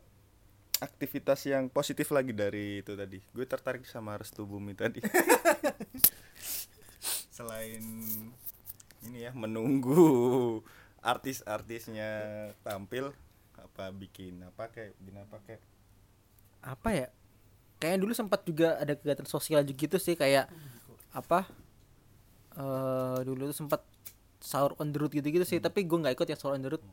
aktivitas 0.77 1.41
yang 1.49 1.71
positif 1.71 2.13
lagi 2.13 2.35
dari 2.35 2.85
itu 2.85 2.93
tadi. 2.93 3.17
Gue 3.33 3.49
tertarik 3.49 3.87
sama 3.89 4.19
restu 4.19 4.45
bumi 4.45 4.77
tadi. 4.77 5.01
Selain 7.35 7.83
ini 9.05 9.19
ya 9.25 9.31
menunggu 9.33 10.61
artis-artisnya 11.01 12.09
tampil 12.65 13.13
apa 13.57 13.93
bikin 13.93 14.41
apa 14.45 14.69
kayak 14.69 14.93
bikin 15.01 15.17
apa 15.25 15.37
kayak? 15.43 15.61
Apa 16.61 16.89
ya? 16.93 17.07
Kayaknya 17.81 17.99
dulu 18.07 18.13
sempat 18.15 18.47
juga 18.47 18.79
ada 18.79 18.95
kegiatan 18.95 19.27
sosial 19.27 19.65
juga 19.65 19.81
gitu 19.81 19.97
sih 19.99 20.15
kayak 20.15 20.47
apa? 21.11 21.49
Eh 22.55 23.19
dulu 23.25 23.51
tuh 23.51 23.57
sempat 23.57 23.83
sahur 24.45 24.77
on 24.77 24.93
the 24.93 25.01
road 25.01 25.09
gitu-gitu 25.09 25.41
sih 25.41 25.57
tapi 25.57 25.89
gue 25.89 25.97
nggak 25.97 26.13
ikut 26.13 26.27
ya 26.29 26.37
sahur 26.37 26.53
on 26.53 26.61
the 26.61 26.69
road 26.69 26.85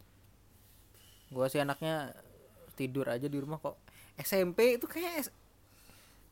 gue 1.32 1.46
sih 1.48 1.64
anaknya 1.64 2.12
tidur 2.76 3.08
aja 3.08 3.24
di 3.24 3.40
rumah 3.40 3.56
kok. 3.56 3.80
SMP 4.20 4.76
itu 4.76 4.84
kayak 4.84 5.32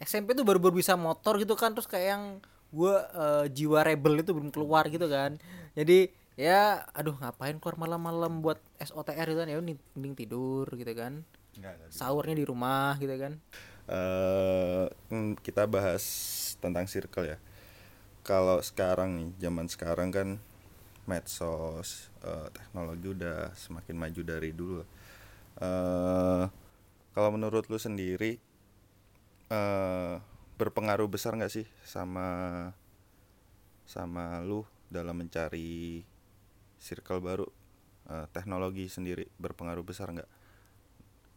SMP 0.04 0.36
tuh 0.36 0.44
baru-baru 0.44 0.84
bisa 0.84 0.94
motor 1.00 1.40
gitu 1.40 1.56
kan 1.56 1.72
terus 1.72 1.88
kayak 1.88 2.06
yang 2.12 2.24
gue 2.70 2.94
jiwa 3.50 3.80
rebel 3.82 4.20
itu 4.20 4.36
belum 4.36 4.52
keluar 4.52 4.84
gitu 4.92 5.08
kan. 5.08 5.40
Jadi 5.72 6.12
ya 6.36 6.84
aduh 6.92 7.16
ngapain 7.16 7.56
keluar 7.56 7.76
malam-malam 7.80 8.44
buat 8.44 8.60
SOTR 8.78 9.32
gitu 9.32 9.40
kan? 9.42 9.48
Ya 9.48 9.58
mending 9.96 10.14
tidur 10.14 10.68
gitu 10.76 10.92
kan. 10.92 11.24
Enggak 11.56 11.80
sahurnya 11.88 12.36
di 12.36 12.44
rumah 12.44 12.94
gitu 13.00 13.16
kan. 13.16 13.40
Hmm, 15.10 15.34
kita 15.40 15.66
bahas 15.66 16.04
tentang 16.62 16.86
circle 16.86 17.34
ya. 17.34 17.38
Kalau 18.20 18.60
sekarang 18.60 19.16
nih, 19.16 19.30
zaman 19.48 19.66
sekarang 19.66 20.12
kan 20.12 20.28
medsos, 21.08 22.10
eh, 22.24 22.48
teknologi 22.52 23.06
udah 23.16 23.52
semakin 23.56 23.96
maju 23.96 24.22
dari 24.24 24.50
dulu. 24.52 24.82
eh 25.60 26.44
kalau 27.12 27.30
menurut 27.34 27.66
lu 27.68 27.76
sendiri 27.76 28.38
eh 29.50 30.14
berpengaruh 30.58 31.08
besar 31.10 31.34
nggak 31.36 31.52
sih 31.52 31.66
sama 31.84 32.28
sama 33.88 34.38
lu 34.44 34.62
dalam 34.88 35.16
mencari 35.18 36.02
circle 36.80 37.20
baru? 37.22 37.46
Eh, 38.10 38.26
teknologi 38.34 38.86
sendiri 38.90 39.26
berpengaruh 39.38 39.84
besar 39.86 40.08
nggak? 40.14 40.30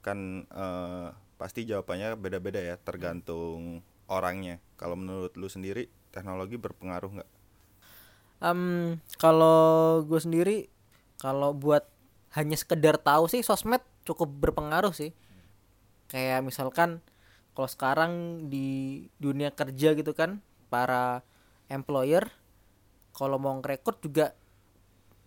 kan 0.03 0.43
eh, 0.51 1.07
pasti 1.39 1.63
jawabannya 1.63 2.19
beda-beda 2.19 2.59
ya 2.59 2.75
tergantung 2.75 3.79
orangnya 4.11 4.59
kalau 4.75 4.99
menurut 4.99 5.33
lu 5.39 5.47
sendiri 5.47 5.87
teknologi 6.11 6.59
berpengaruh 6.59 7.23
nggak 7.23 7.31
Em, 8.41 8.97
kalau 9.21 10.01
gue 10.07 10.19
sendiri 10.19 10.57
kalau 11.21 11.53
buat 11.55 11.87
hanya 12.33 12.57
sekedar 12.57 12.97
tahu 12.97 13.29
sih 13.29 13.45
sosmed 13.45 13.81
cukup 14.03 14.29
berpengaruh 14.41 14.91
sih. 14.91 15.13
Kayak 16.09 16.45
misalkan 16.45 16.99
kalau 17.53 17.69
sekarang 17.69 18.11
di 18.49 19.05
dunia 19.21 19.53
kerja 19.53 19.93
gitu 19.93 20.11
kan 20.17 20.41
para 20.73 21.21
employer 21.69 22.25
kalau 23.13 23.37
mau 23.37 23.53
ngerekrut 23.61 24.01
juga 24.01 24.33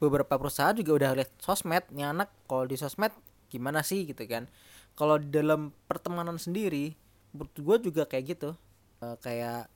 beberapa 0.03 0.37
perusahaan 0.37 0.77
juga 0.77 0.92
udah 0.92 1.11
lihat 1.16 1.31
sosmed 1.40 1.87
nih 1.95 2.12
anak 2.12 2.29
kalau 2.51 2.69
di 2.69 2.77
sosmed 2.77 3.14
gimana 3.49 3.81
sih 3.87 4.05
gitu 4.05 4.27
kan. 4.27 4.51
Kalau 4.99 5.16
dalam 5.23 5.73
pertemanan 5.87 6.37
sendiri 6.37 6.99
menurut 7.33 7.55
gue 7.57 7.77
juga 7.90 8.03
kayak 8.05 8.37
gitu. 8.37 8.51
Eh, 9.01 9.16
kayak 9.23 9.71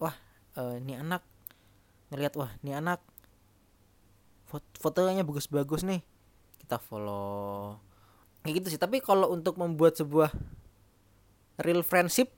wah 0.00 0.14
eh, 0.56 0.80
ini 0.80 0.96
anak 0.96 1.24
ngelihat 2.10 2.34
wah 2.38 2.50
ini 2.62 2.76
anak 2.76 3.02
fot- 4.46 4.78
fotonya 4.78 5.26
bagus-bagus 5.26 5.82
nih. 5.82 6.02
Kita 6.62 6.78
follow. 6.78 7.78
Kayak 8.42 8.54
gitu 8.62 8.68
sih. 8.74 8.80
Tapi 8.80 9.02
kalau 9.02 9.34
untuk 9.34 9.58
membuat 9.58 9.98
sebuah 9.98 10.30
real 11.62 11.82
friendship 11.82 12.30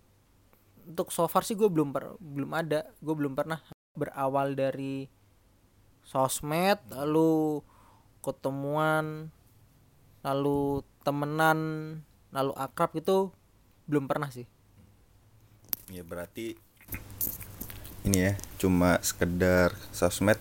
untuk 0.88 1.12
so 1.12 1.28
far 1.28 1.44
sih 1.44 1.52
gue 1.52 1.68
belum 1.68 1.92
per- 1.92 2.16
belum 2.20 2.50
ada. 2.56 2.88
Gue 3.00 3.14
belum 3.16 3.36
pernah 3.36 3.60
berawal 3.92 4.56
dari 4.56 5.08
sosmed 6.08 6.80
lalu 6.88 7.60
ketemuan 8.24 9.28
lalu 10.24 10.80
temenan 11.04 11.58
lalu 12.32 12.52
akrab 12.56 12.96
gitu 12.96 13.32
belum 13.84 14.08
pernah 14.08 14.32
sih. 14.32 14.48
Ya 15.88 16.04
berarti 16.04 16.56
ini 18.08 18.32
ya 18.32 18.34
cuma 18.56 18.96
sekedar 19.04 19.76
sosmed. 19.92 20.40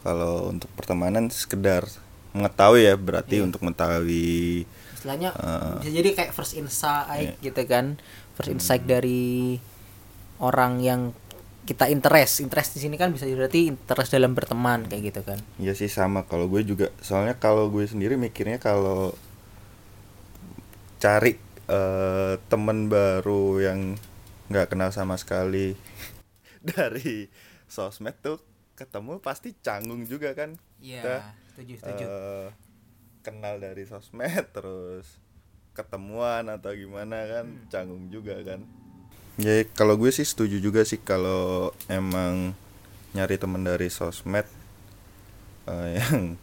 Kalau 0.00 0.48
untuk 0.52 0.68
pertemanan 0.76 1.28
sekedar 1.28 1.84
mengetahui 2.32 2.86
ya 2.88 2.94
berarti 2.94 3.42
untuk 3.42 3.60
mengetahui 3.66 4.64
istilahnya 4.94 5.32
Eh. 5.34 5.80
bisa 5.80 5.90
jadi 5.96 6.08
kayak 6.12 6.32
first 6.36 6.54
insight 6.56 7.36
gitu 7.40 7.62
kan. 7.64 7.96
First 8.36 8.52
insight 8.52 8.84
dari 8.84 9.56
orang 10.40 10.80
yang 10.80 11.00
kita 11.68 11.88
interest. 11.88 12.40
Interest 12.40 12.76
di 12.76 12.80
sini 12.84 12.96
kan 12.96 13.12
bisa 13.12 13.28
berarti 13.28 13.72
interest 13.72 14.12
dalam 14.12 14.32
berteman 14.32 14.88
kayak 14.88 15.02
gitu 15.12 15.20
kan. 15.24 15.38
Ya 15.60 15.76
sih 15.76 15.88
sama. 15.88 16.24
Kalau 16.24 16.48
gue 16.48 16.64
juga 16.64 16.88
soalnya 17.04 17.36
kalau 17.36 17.68
gue 17.68 17.84
sendiri 17.84 18.16
mikirnya 18.16 18.56
kalau 18.56 19.12
cari 21.00 21.36
eh, 21.68 22.34
temen 22.48 22.88
baru 22.88 23.60
yang 23.60 23.80
nggak 24.50 24.74
kenal 24.74 24.90
sama 24.90 25.14
sekali 25.14 25.78
dari 26.76 27.28
sosmed 27.70 28.16
tuh 28.20 28.38
ketemu 28.76 29.20
pasti 29.20 29.52
canggung 29.60 30.08
juga 30.08 30.32
kan. 30.32 30.56
Kita, 31.04 31.36
setuju 31.76 32.04
eh, 32.08 32.48
kenal 33.20 33.60
dari 33.60 33.84
sosmed 33.84 34.48
terus 34.56 35.20
ketemuan 35.76 36.48
atau 36.50 36.72
gimana 36.74 37.24
kan 37.28 37.46
canggung 37.68 38.08
juga 38.08 38.40
kan. 38.44 38.64
Ya 39.40 39.64
kalau 39.72 39.96
gue 39.96 40.12
sih 40.12 40.26
setuju 40.26 40.60
juga 40.60 40.84
sih 40.84 41.00
kalau 41.00 41.72
emang 41.88 42.52
nyari 43.16 43.40
temen 43.40 43.64
dari 43.64 43.88
sosmed 43.88 44.44
eh, 45.68 45.88
yang 46.00 46.36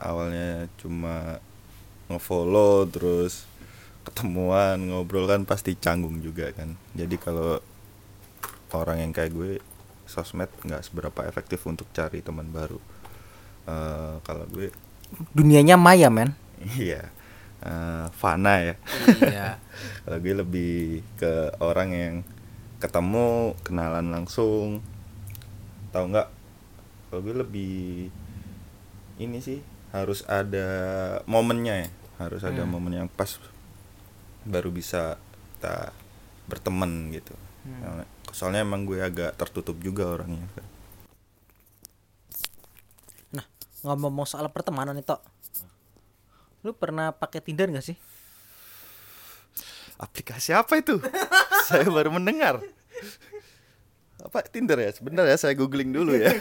awalnya 0.00 0.68
cuma 0.80 1.40
ngefollow 2.08 2.88
terus 2.88 3.46
ketemuan 4.00 4.80
ngobrol 4.90 5.28
kan 5.28 5.44
pasti 5.44 5.76
canggung 5.76 6.24
juga 6.24 6.50
kan. 6.56 6.76
Jadi 6.96 7.16
kalau 7.20 7.60
orang 8.74 9.00
yang 9.00 9.12
kayak 9.12 9.32
gue 9.32 9.58
sosmed 10.04 10.50
nggak 10.62 10.82
seberapa 10.82 11.22
efektif 11.24 11.62
untuk 11.64 11.86
cari 11.90 12.20
teman 12.20 12.50
baru. 12.50 12.78
Eh, 13.66 14.14
kalau 14.22 14.46
gue 14.46 14.70
dunianya 15.32 15.74
maya 15.74 16.10
men. 16.10 16.34
Iya. 16.76 17.08
Eh, 17.60 18.06
fana 18.12 18.60
ya. 18.60 18.74
Iya. 19.20 19.48
Kalau 20.04 20.18
gue 20.18 20.32
lebih 20.32 20.76
ke 21.14 21.32
orang 21.60 21.90
yang 21.92 22.14
ketemu 22.80 23.52
kenalan 23.60 24.08
langsung. 24.08 24.80
Tahu 25.92 26.04
nggak? 26.08 26.28
Kalau 27.08 27.20
gue 27.20 27.36
lebih 27.36 28.08
ini 29.18 29.38
sih 29.40 29.60
harus 29.92 30.24
ada 30.24 30.68
momennya 31.28 31.84
ya. 31.84 31.88
Harus 32.16 32.44
ada 32.44 32.64
Hmm. 32.64 32.72
momen 32.72 32.92
yang 32.96 33.08
pas 33.08 33.36
baru 34.44 34.72
bisa 34.72 35.16
kita 35.56 35.92
berteman 36.48 37.12
gitu. 37.12 37.36
Hmm. 37.64 38.08
Soalnya 38.32 38.64
emang 38.64 38.86
gue 38.86 39.02
agak 39.02 39.36
tertutup 39.36 39.76
juga 39.78 40.06
orangnya. 40.06 40.46
Nah 43.34 43.44
ngomong 43.84 44.26
soal 44.26 44.48
pertemanan 44.50 44.98
itu 44.98 45.14
lu 46.60 46.76
pernah 46.76 47.12
pakai 47.12 47.40
Tinder 47.40 47.72
gak 47.72 47.86
sih? 47.86 47.96
Aplikasi 50.00 50.56
apa 50.56 50.80
itu? 50.80 51.00
Saya 51.68 51.88
baru 51.88 52.12
mendengar. 52.12 52.60
Apa 54.20 54.44
Tinder 54.44 54.76
ya? 54.76 54.92
Sebentar 54.92 55.24
ya 55.24 55.32
saya 55.40 55.56
googling 55.56 55.96
dulu 55.96 56.12
ya. 56.12 56.36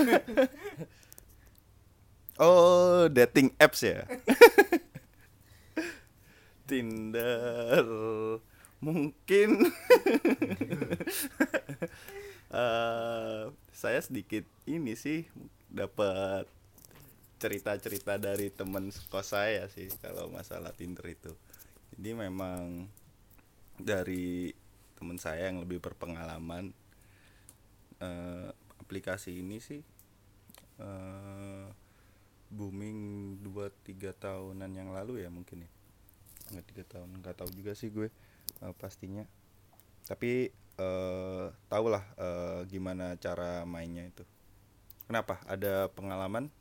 Oh 2.39 3.12
dating 3.12 3.52
apps 3.60 3.84
ya? 3.84 4.08
Tinder 6.71 7.84
mungkin. 8.84 9.50
Eh, 12.50 13.46
saya 13.70 14.02
sedikit 14.02 14.42
ini 14.65 14.98
sih 14.98 15.22
dapat 15.70 16.50
cerita-cerita 17.38 18.18
dari 18.18 18.50
temen 18.50 18.89
kos 18.89 19.38
saya 19.38 19.70
sih 19.70 19.86
kalau 20.02 20.34
masalah 20.34 20.74
Tinder 20.74 21.06
itu. 21.06 21.30
Jadi 21.94 22.10
memang 22.18 22.89
dari 23.78 24.50
temen 24.98 25.22
saya 25.22 25.54
yang 25.54 25.62
lebih 25.62 25.78
berpengalaman 25.78 26.74
eh, 28.02 28.50
aplikasi 28.82 29.46
ini 29.46 29.62
sih 29.62 29.86
eh, 30.82 31.65
booming 32.50 32.98
2-3 33.46 34.10
tahunan 34.18 34.72
yang 34.74 34.89
lalu 34.89 35.22
ya 35.22 35.30
mungkin 35.30 35.70
ya. 35.70 35.72
Nggak 36.50 36.65
tiga 36.65 36.84
tahun 36.98 37.22
nggak 37.22 37.46
tahu 37.46 37.54
juga 37.54 37.78
sih 37.78 37.94
gue 37.94 38.10
eh, 38.63 38.74
pastinya. 38.76 39.26
Tapi 40.08 40.52
eh 40.80 41.45
tau 41.67 41.86
lah 41.91 42.04
eh, 42.15 42.60
gimana 42.72 43.19
cara 43.19 43.67
mainnya 43.67 44.08
itu. 44.08 44.24
Kenapa? 45.10 45.41
Ada 45.50 45.89
pengalaman? 45.89 46.54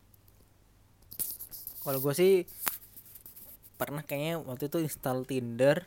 Kalau 1.85 1.99
gue 2.01 2.15
sih 2.17 2.33
pernah 3.79 4.03
kayaknya 4.03 4.43
waktu 4.43 4.73
itu 4.73 4.81
install 4.83 5.29
Tinder. 5.29 5.85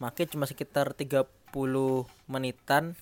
Make 0.00 0.24
cuma 0.32 0.48
sekitar 0.48 0.96
30 0.96 1.52
menitan. 2.24 2.96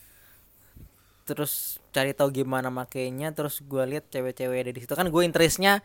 Terus 1.24 1.78
cari 1.94 2.11
tahu 2.11 2.34
gimana 2.34 2.74
makainya 2.74 3.30
terus 3.30 3.62
gue 3.62 3.82
lihat 3.87 4.11
cewek-cewek 4.11 4.66
ada 4.66 4.72
di 4.74 4.80
situ. 4.82 4.92
Kan 4.98 5.14
gue 5.14 5.22
interestnya 5.22 5.80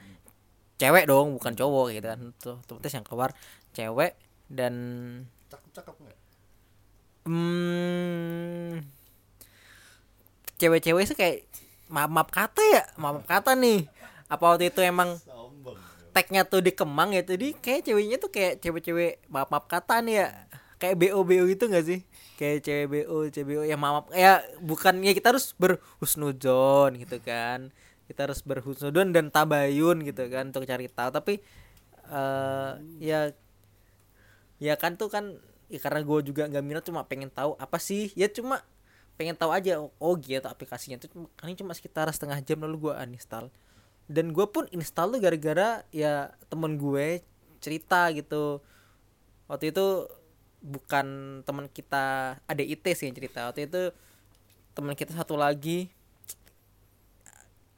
cewek 0.82 1.06
dong 1.06 1.38
bukan 1.38 1.54
cowok 1.54 1.86
gitu 1.94 2.08
kan. 2.10 2.22
Tuh 2.42 2.58
terus 2.66 2.94
yang 2.98 3.06
keluar 3.06 3.32
cewek 3.78 4.18
dan 4.50 4.74
cakep-cakep 5.54 5.96
nggak 6.02 6.23
hmm, 7.26 8.84
cewek-cewek 10.60 11.04
sih 11.08 11.18
kayak 11.18 11.38
maaf 11.92 12.10
maaf 12.10 12.30
kata 12.32 12.62
ya 12.64 12.84
maaf 12.96 13.24
kata 13.28 13.54
nih. 13.60 13.88
Apa 14.32 14.56
waktu 14.56 14.72
itu 14.72 14.82
emang 14.82 15.20
tagnya 16.14 16.46
tuh 16.46 16.62
di 16.62 16.72
Kemang 16.72 17.12
ya 17.14 17.26
jadi 17.26 17.58
kayak 17.58 17.90
ceweknya 17.90 18.18
tuh 18.22 18.30
kayak 18.30 18.62
cewek-cewek 18.62 19.24
maaf 19.28 19.50
maaf 19.52 19.66
kata 19.68 20.00
nih 20.06 20.16
ya. 20.24 20.28
Kayak 20.82 20.96
bo 21.00 21.24
bo 21.24 21.46
itu 21.48 21.64
gak 21.68 21.86
sih? 21.88 22.00
Kayak 22.36 22.60
cewek 22.66 23.06
bo 23.08 23.28
cewek 23.30 23.56
bo 23.60 23.64
ya 23.64 23.78
maaf 23.78 24.12
ya 24.12 24.44
bukan 24.64 25.00
ya 25.04 25.12
kita 25.16 25.36
harus 25.36 25.52
berhusnuzon 25.56 26.98
gitu 27.02 27.18
kan. 27.24 27.72
Kita 28.08 28.28
harus 28.28 28.44
berhusnuzon 28.44 29.16
dan 29.16 29.32
tabayun 29.32 30.04
gitu 30.04 30.28
kan 30.28 30.52
untuk 30.52 30.68
cari 30.68 30.92
tahu 30.92 31.10
tapi 31.12 31.34
eh 32.14 32.72
ya 33.00 33.32
ya 34.60 34.76
kan 34.76 34.96
tuh 35.00 35.08
kan 35.08 35.40
ya 35.72 35.80
karena 35.80 36.02
gue 36.04 36.20
juga 36.26 36.48
nggak 36.50 36.64
minat 36.64 36.84
cuma 36.86 37.04
pengen 37.06 37.32
tahu 37.32 37.56
apa 37.60 37.78
sih? 37.80 38.12
Ya 38.16 38.28
cuma 38.30 38.64
pengen 39.16 39.38
tahu 39.38 39.52
aja. 39.54 39.80
Oh 40.00 40.14
gitu 40.18 40.46
aplikasinya 40.46 40.98
cuma- 41.02 41.30
kan 41.38 41.52
ini 41.52 41.58
cuma 41.60 41.74
sekitar 41.76 42.10
setengah 42.10 42.40
jam 42.42 42.62
lalu 42.64 42.90
gue 42.90 42.94
uninstall. 42.94 43.48
Dan 44.08 44.36
gue 44.36 44.46
pun 44.50 44.68
install 44.76 45.16
tuh 45.18 45.22
gara-gara 45.24 45.82
ya 45.94 46.34
temen 46.52 46.76
gue 46.76 47.24
cerita 47.64 48.12
gitu. 48.12 48.60
Waktu 49.48 49.72
itu 49.72 50.08
bukan 50.64 51.40
teman 51.44 51.68
kita 51.68 52.38
ada 52.40 52.64
IT 52.64 52.84
sih 52.96 53.12
yang 53.12 53.16
cerita. 53.16 53.48
Waktu 53.52 53.68
itu 53.68 53.82
teman 54.74 54.98
kita 54.98 55.14
satu 55.14 55.38
lagi 55.38 55.92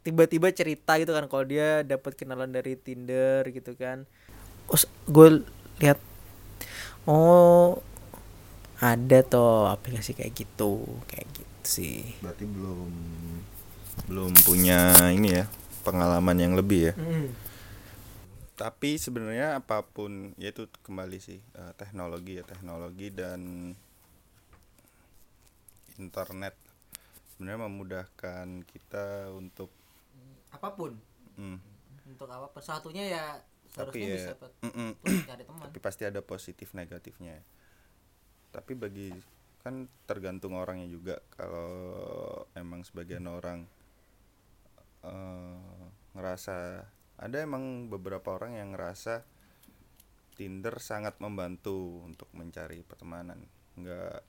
tiba-tiba 0.05 0.53
cerita 0.53 1.01
gitu 1.01 1.17
kan 1.17 1.25
kalau 1.25 1.43
dia 1.49 1.81
dapat 1.81 2.13
kenalan 2.13 2.53
dari 2.53 2.77
Tinder 2.77 3.41
gitu 3.49 3.73
kan. 3.73 4.05
Terus 4.69 4.85
gue 5.09 5.27
lihat 5.81 5.97
oh 7.05 7.79
ada 8.81 9.23
tuh 9.23 9.71
aplikasi 9.71 10.13
kayak 10.17 10.35
gitu 10.35 10.83
kayak 11.07 11.27
gitu 11.31 11.63
sih. 11.63 12.03
Berarti 12.19 12.45
belum 12.45 12.91
belum 14.11 14.31
punya 14.45 15.09
ini 15.15 15.41
ya 15.41 15.45
pengalaman 15.87 16.37
yang 16.37 16.53
lebih 16.53 16.91
ya? 16.91 16.93
Tapi 18.55 18.95
sebenarnya 18.99 19.59
apa 19.59 19.83
pun 19.83 20.35
ya 20.39 20.51
itu 20.51 20.67
kembali 20.83 21.17
sih 21.19 21.39
eh, 21.39 21.73
teknologi 21.79 22.39
ya 22.39 22.43
teknologi 22.43 23.07
dan 23.11 23.71
internet. 25.99 26.55
Sebenarnya 27.35 27.67
memudahkan 27.67 28.47
kita 28.67 29.31
untuk 29.35 29.71
apa 30.51 30.71
pun. 30.71 30.95
Mm, 31.35 31.59
untuk 32.15 32.31
apa 32.31 32.59
satunya 32.63 33.03
ya 33.11 33.25
tapi 33.75 34.07
ya 34.07 34.15
bisa 34.15 34.31
cari 35.27 35.43
teman. 35.43 35.63
Tapi 35.67 35.77
pasti 35.83 36.03
ada 36.07 36.23
positif 36.23 36.71
negatifnya. 36.71 37.43
Tapi 38.55 38.71
bagi 38.73 39.11
kan 39.59 39.91
tergantung 40.07 40.55
orangnya 40.55 40.87
juga. 40.87 41.19
Kalau 41.35 42.47
emang 42.55 42.87
sebagian 42.87 43.27
orang 43.27 43.67
eh, 45.03 45.83
ngerasa 46.15 46.87
ada 47.15 47.37
emang 47.39 47.91
beberapa 47.91 48.35
orang 48.35 48.55
yang 48.55 48.71
ngerasa 48.75 49.27
Tinder 50.35 50.83
sangat 50.83 51.15
membantu 51.23 52.03
untuk 52.03 52.27
mencari 52.35 52.83
pertemanan. 52.83 53.39
Nggak 53.75 54.19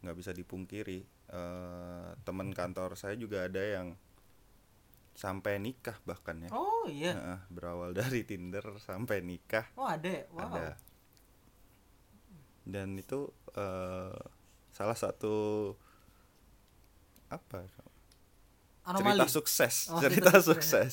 nggak 0.00 0.16
bisa 0.16 0.32
dipungkiri 0.32 1.00
eh, 1.34 2.10
teman 2.24 2.50
kantor 2.54 2.96
saya 2.96 3.14
juga 3.18 3.44
ada 3.44 3.60
yang 3.60 3.94
sampai 5.14 5.60
nikah 5.60 5.96
bahkan 6.08 6.36
ya. 6.46 6.50
Oh 6.52 6.84
iya. 6.88 7.12
Heeh, 7.14 7.38
berawal 7.52 7.92
dari 7.92 8.24
Tinder 8.24 8.64
sampai 8.80 9.20
nikah. 9.20 9.66
Oh 9.76 9.86
ada? 9.86 10.08
Ya? 10.08 10.22
wow. 10.32 10.48
Ada. 10.50 10.68
Dan 12.64 12.94
itu 13.00 13.30
eh, 13.56 14.14
salah 14.70 14.96
satu 14.98 15.34
apa 17.30 17.62
anomali. 18.84 19.20
Cerita 19.20 19.26
sukses 19.30 19.74
Oh, 19.92 20.00
cerita 20.02 20.32
sukses. 20.42 20.92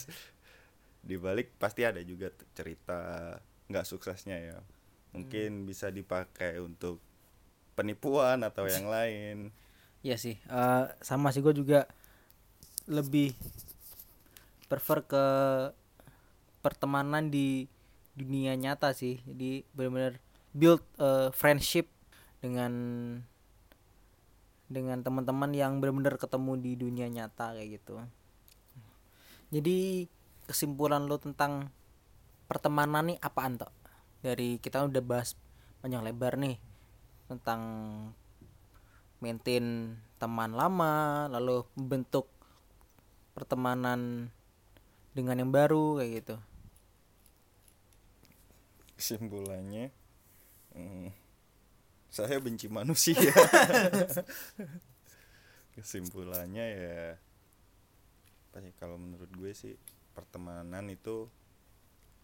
di 1.08 1.16
balik 1.16 1.56
pasti 1.62 1.82
ada 1.88 2.02
juga 2.04 2.28
cerita 2.58 3.00
nggak 3.72 3.86
suksesnya 3.88 4.38
ya. 4.38 4.58
Mungkin 5.16 5.64
Hmm. 5.64 5.68
bisa 5.70 5.88
dipakai 5.90 6.60
untuk 6.62 7.00
penipuan 7.78 8.44
atau 8.44 8.66
yang 8.68 8.88
lain. 8.96 9.52
Iya 10.06 10.16
sih, 10.24 10.36
eh, 10.38 10.84
sama 11.04 11.34
sih 11.34 11.42
gue 11.42 11.54
juga 11.58 11.90
lebih 12.88 13.36
prefer 14.68 15.04
ke 15.04 15.26
pertemanan 16.62 17.32
di 17.32 17.68
dunia 18.14 18.54
nyata 18.60 18.92
sih. 18.92 19.24
Jadi 19.24 19.64
benar-benar 19.72 20.20
build 20.52 20.84
eh, 21.00 21.30
friendship 21.32 21.88
dengan 22.44 22.74
dengan 24.68 25.00
teman-teman 25.00 25.56
yang 25.56 25.80
benar-benar 25.80 26.20
ketemu 26.20 26.60
di 26.60 26.72
dunia 26.76 27.08
nyata 27.08 27.56
kayak 27.56 27.80
gitu. 27.80 28.04
Jadi 29.48 30.08
kesimpulan 30.44 31.08
lo 31.08 31.16
tentang 31.16 31.72
pertemanan 32.52 33.16
nih 33.16 33.18
apaan 33.24 33.56
toh? 33.56 33.72
Dari 34.20 34.60
kita 34.60 34.84
udah 34.84 35.04
bahas 35.04 35.40
panjang 35.80 36.04
lebar 36.04 36.36
nih 36.36 36.60
tentang 37.32 37.62
maintain 39.24 39.96
teman 40.20 40.52
lama 40.52 41.26
lalu 41.32 41.64
membentuk 41.80 42.28
pertemanan 43.34 44.34
dengan 45.18 45.42
yang 45.42 45.50
baru 45.50 45.98
kayak 45.98 46.12
gitu. 46.22 46.36
Kesimpulannya 48.94 49.90
hmm, 50.78 51.10
saya 52.14 52.38
benci 52.38 52.70
manusia. 52.70 53.18
Kesimpulannya 55.74 56.66
ya 56.66 56.98
apa 58.48 58.58
sih 58.62 58.74
kalau 58.78 58.98
menurut 58.98 59.30
gue 59.34 59.54
sih 59.54 59.74
pertemanan 60.14 60.90
itu 60.90 61.30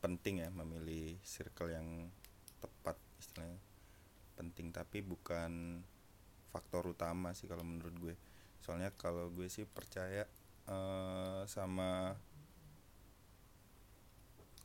penting 0.01 0.45
ya 0.45 0.49
memilih 0.53 1.17
circle 1.25 1.73
yang 1.73 2.06
tepat 2.62 2.97
istilahnya. 3.17 3.58
Penting 4.38 4.69
tapi 4.69 5.01
bukan 5.01 5.82
faktor 6.53 6.93
utama 6.93 7.34
sih 7.34 7.49
kalau 7.49 7.65
menurut 7.65 7.95
gue. 7.97 8.15
Soalnya 8.62 8.93
kalau 8.93 9.34
gue 9.34 9.49
sih 9.49 9.65
percaya 9.65 10.29
eh, 10.69 11.41
sama 11.49 12.13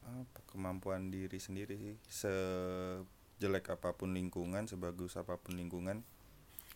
apa 0.04 0.40
kemampuan 0.50 1.10
diri 1.10 1.38
sendiri 1.40 1.74
sih? 1.78 1.96
Sejelek 2.06 3.74
apa 3.74 3.94
pun 3.96 4.14
lingkungan 4.14 4.66
sebagus 4.68 5.18
apa 5.18 5.38
pun 5.40 5.58
lingkungan 5.58 6.04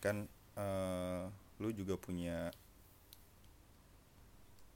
kan 0.03 0.27
eh, 0.59 1.23
lu 1.61 1.69
juga 1.71 1.95
punya 1.95 2.51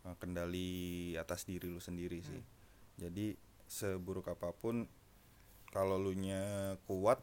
eh, 0.08 0.16
kendali 0.22 1.14
atas 1.20 1.44
diri 1.44 1.68
lu 1.68 1.82
sendiri 1.82 2.24
sih. 2.24 2.44
Jadi 2.98 3.36
seburuk 3.68 4.32
apa 4.32 4.56
pun 4.56 4.88
kalau 5.76 6.00
lu 6.00 6.16
nya 6.16 6.74
kuat 6.88 7.20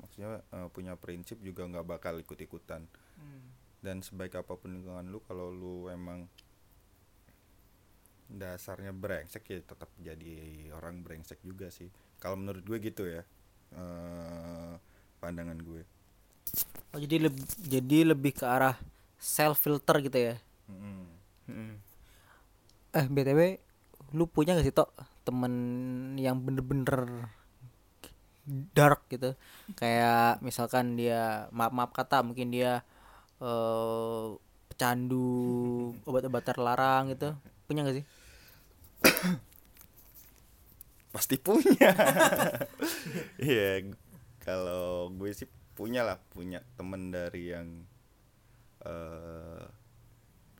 maksudnya 0.00 0.44
eh, 0.52 0.68
punya 0.72 0.96
prinsip 0.96 1.40
juga 1.40 1.64
nggak 1.64 1.86
bakal 1.88 2.20
ikut 2.20 2.36
ikutan 2.36 2.84
dan 3.80 4.04
sebaik 4.04 4.36
apa 4.36 4.56
pun 4.56 4.76
lingkungan 4.76 5.08
lu 5.08 5.24
kalau 5.24 5.48
lu 5.48 5.88
emang 5.88 6.28
dasarnya 8.30 8.94
brengsek 8.94 9.42
ya 9.50 9.58
tetap 9.62 9.90
jadi 9.98 10.70
orang 10.78 11.02
brengsek 11.02 11.42
juga 11.42 11.66
sih. 11.74 11.90
Kalau 12.22 12.38
menurut 12.38 12.62
gue 12.62 12.78
gitu 12.78 13.06
ya 13.10 13.22
eh 13.74 14.74
pandangan 15.22 15.58
gue. 15.58 15.82
Oh 16.90 16.98
jadi 16.98 17.30
lebih 17.30 17.44
jadi 17.62 17.98
lebih 18.14 18.32
ke 18.34 18.44
arah 18.46 18.74
self 19.20 19.62
filter 19.62 19.96
gitu 20.02 20.18
ya? 20.18 20.34
Mm-mm. 20.70 21.06
Mm. 21.50 21.74
eh 22.90 23.06
btw 23.06 23.40
lu 24.18 24.26
punya 24.26 24.58
gak 24.58 24.66
sih 24.66 24.74
tok 24.74 24.90
temen 25.22 25.54
yang 26.18 26.42
bener-bener 26.42 27.30
dark 28.74 29.06
gitu? 29.06 29.38
Kayak 29.78 30.42
misalkan 30.42 30.98
dia 30.98 31.46
maaf 31.54 31.70
maaf 31.70 31.90
kata 31.94 32.26
mungkin 32.26 32.50
dia 32.50 32.82
eh 33.38 34.26
pecandu 34.70 35.30
obat-obat 36.08 36.42
terlarang 36.42 37.14
gitu. 37.14 37.38
Punya 37.70 37.86
gak 37.86 38.02
sih 38.02 38.06
pasti 41.14 41.36
punya. 41.36 41.90
Iya 43.40 43.82
kalau 44.40 45.10
gue 45.10 45.32
sih 45.32 45.48
punya 45.74 46.04
lah 46.04 46.20
punya 46.30 46.60
temen 46.76 47.10
dari 47.10 47.50
yang 47.52 47.68
eh 48.80 49.64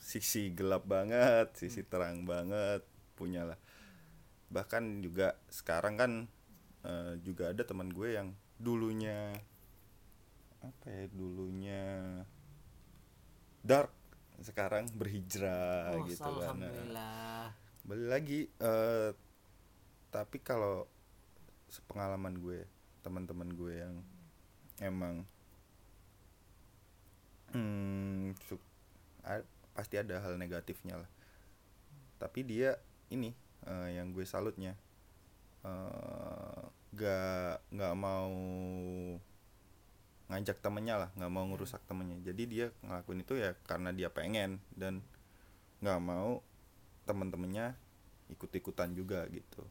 sisi 0.00 0.50
gelap 0.50 0.88
banget 0.88 1.54
sisi 1.54 1.84
terang 1.84 2.24
banget 2.24 2.82
punya 3.14 3.44
lah. 3.46 3.58
Bahkan 4.50 5.04
juga 5.04 5.36
sekarang 5.52 5.94
kan 6.00 6.12
eh, 6.84 7.14
juga 7.20 7.52
ada 7.52 7.62
teman 7.62 7.92
gue 7.92 8.16
yang 8.16 8.32
dulunya 8.60 9.32
apa 10.60 10.86
ya 10.92 11.04
dulunya 11.08 11.84
dark 13.64 13.88
sekarang 14.40 14.88
berhijrah 14.92 15.96
Oh, 15.96 16.04
gitu 16.04 16.20
kan. 16.20 16.56
alhamdulillah 16.56 17.52
balik 17.88 18.08
lagi 18.08 18.40
eh 18.60 19.10
tapi 20.10 20.38
kalau 20.42 20.86
sepengalaman 21.70 22.34
gue 22.42 22.66
teman-teman 23.00 23.48
gue 23.54 23.72
yang 23.78 23.94
emang 24.82 25.22
hmm, 27.54 28.34
su- 28.46 28.68
a- 29.24 29.46
pasti 29.74 29.96
ada 29.96 30.18
hal 30.20 30.34
negatifnya 30.36 31.00
lah. 31.00 31.10
Tapi 32.20 32.40
dia 32.44 32.76
ini 33.10 33.32
eh, 33.66 33.96
yang 33.96 34.12
gue 34.12 34.24
salutnya 34.26 34.76
eh 35.64 36.62
gak 36.90 37.62
nggak 37.70 37.94
mau 37.94 38.32
ngajak 40.30 40.62
temennya 40.62 40.94
lah 41.06 41.10
nggak 41.18 41.32
mau 41.32 41.44
ngerusak 41.50 41.82
temennya. 41.86 42.18
Jadi 42.22 42.42
dia 42.46 42.66
ngelakuin 42.86 43.22
itu 43.24 43.34
ya 43.38 43.54
karena 43.66 43.90
dia 43.94 44.08
pengen 44.10 44.62
dan 44.74 45.02
nggak 45.82 46.00
mau 46.02 46.44
temen-temennya 47.10 47.74
ikut-ikutan 48.30 48.94
juga 48.94 49.26
gitu. 49.34 49.66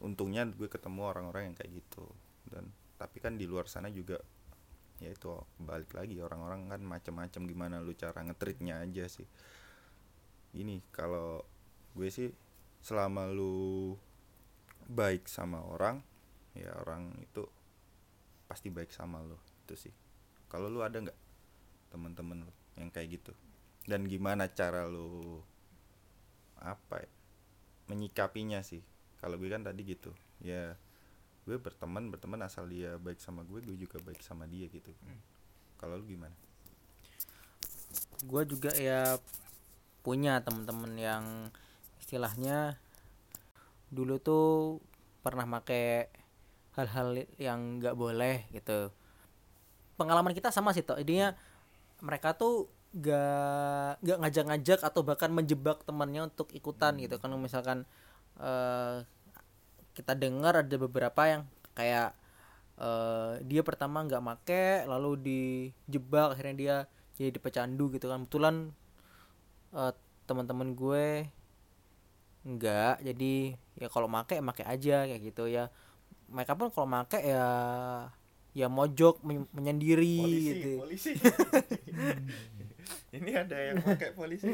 Untungnya 0.00 0.48
gue 0.48 0.66
ketemu 0.72 1.04
orang-orang 1.04 1.52
yang 1.52 1.56
kayak 1.60 1.84
gitu. 1.84 2.08
Dan 2.48 2.72
tapi 2.96 3.20
kan 3.20 3.36
di 3.36 3.44
luar 3.44 3.68
sana 3.68 3.92
juga 3.92 4.16
ya 5.02 5.10
itu 5.10 5.26
balik 5.58 5.92
lagi 5.92 6.22
orang-orang 6.22 6.70
kan 6.70 6.80
macam-macam 6.80 7.42
gimana 7.44 7.76
lu 7.82 7.92
cara 7.92 8.24
ngetritnya 8.24 8.80
aja 8.80 9.04
sih. 9.10 9.26
Ini 10.54 10.80
kalau 10.94 11.44
gue 11.92 12.08
sih 12.08 12.30
selama 12.80 13.28
lu 13.28 13.92
baik 14.84 15.26
sama 15.26 15.64
orang 15.64 16.04
ya 16.54 16.70
orang 16.84 17.16
itu 17.18 17.42
pasti 18.46 18.70
baik 18.70 18.94
sama 18.94 19.20
lu 19.20 19.36
itu 19.66 19.88
sih. 19.88 19.94
Kalau 20.46 20.70
lu 20.70 20.80
ada 20.86 21.02
nggak 21.02 21.18
teman-teman 21.90 22.46
yang 22.78 22.90
kayak 22.94 23.18
gitu? 23.18 23.32
Dan 23.84 24.06
gimana 24.06 24.46
cara 24.48 24.86
lu 24.86 25.42
apa 26.60 27.02
ya 27.02 27.10
menyikapinya 27.90 28.60
sih. 28.64 28.80
Kalau 29.20 29.40
gue 29.40 29.48
kan 29.48 29.64
tadi 29.64 29.82
gitu 29.84 30.12
ya 30.44 30.76
gue 31.44 31.56
berteman 31.60 32.08
berteman 32.08 32.40
asal 32.44 32.64
dia 32.68 32.96
baik 32.96 33.20
sama 33.20 33.44
gue 33.44 33.60
gue 33.60 33.76
juga 33.76 34.00
baik 34.00 34.20
sama 34.24 34.48
dia 34.48 34.68
gitu. 34.68 34.92
Kalau 35.80 36.00
lu 36.00 36.04
gimana? 36.08 36.32
Gue 38.24 38.42
juga 38.48 38.72
ya 38.76 39.20
punya 40.04 40.40
temen-temen 40.44 40.92
yang 40.96 41.24
istilahnya 42.00 42.76
dulu 43.88 44.20
tuh 44.20 44.80
pernah 45.24 45.48
make 45.48 46.12
hal-hal 46.76 47.24
yang 47.40 47.80
nggak 47.80 47.96
boleh 47.96 48.44
gitu. 48.52 48.92
Pengalaman 49.96 50.34
kita 50.36 50.50
sama 50.50 50.74
sih 50.76 50.84
toh 50.84 50.98
intinya 50.98 51.32
mereka 52.04 52.36
tuh 52.36 52.68
gak 52.94 53.98
nggak 54.06 54.18
ngajak-ngajak 54.22 54.80
atau 54.86 55.02
bahkan 55.02 55.30
menjebak 55.34 55.82
temannya 55.82 56.30
untuk 56.30 56.50
ikutan 56.54 56.94
gitu. 57.02 57.18
Kan 57.18 57.34
misalkan 57.42 57.82
eh 58.38 59.02
kita 59.94 60.14
dengar 60.18 60.62
ada 60.62 60.76
beberapa 60.78 61.22
yang 61.26 61.42
kayak 61.74 62.14
eh 62.78 63.32
dia 63.46 63.62
pertama 63.62 64.02
nggak 64.06 64.22
make 64.22 64.66
lalu 64.90 65.10
dijebak 65.18 66.34
akhirnya 66.34 66.54
dia 66.54 66.76
jadi 67.18 67.38
pecandu 67.38 67.90
gitu 67.94 68.06
kan. 68.06 68.26
Kebetulan 68.26 68.70
eh, 69.74 69.92
teman-teman 70.30 70.74
gue 70.78 71.06
enggak 72.44 73.00
jadi 73.00 73.56
ya 73.80 73.88
kalau 73.90 74.06
make 74.06 74.38
make 74.38 74.62
aja 74.62 75.06
kayak 75.10 75.22
gitu. 75.34 75.50
Ya 75.50 75.74
mereka 76.30 76.54
pun 76.54 76.70
kalau 76.70 76.86
make 76.86 77.18
ya 77.18 77.46
ya 78.54 78.70
mojok 78.70 79.18
men- 79.26 79.50
menyendiri 79.50 80.22
gitu. 80.46 80.70
polisi 80.78 81.10
ini 83.16 83.32
ada 83.34 83.56
yang 83.56 83.80
pakai 83.80 84.12
polisi. 84.12 84.52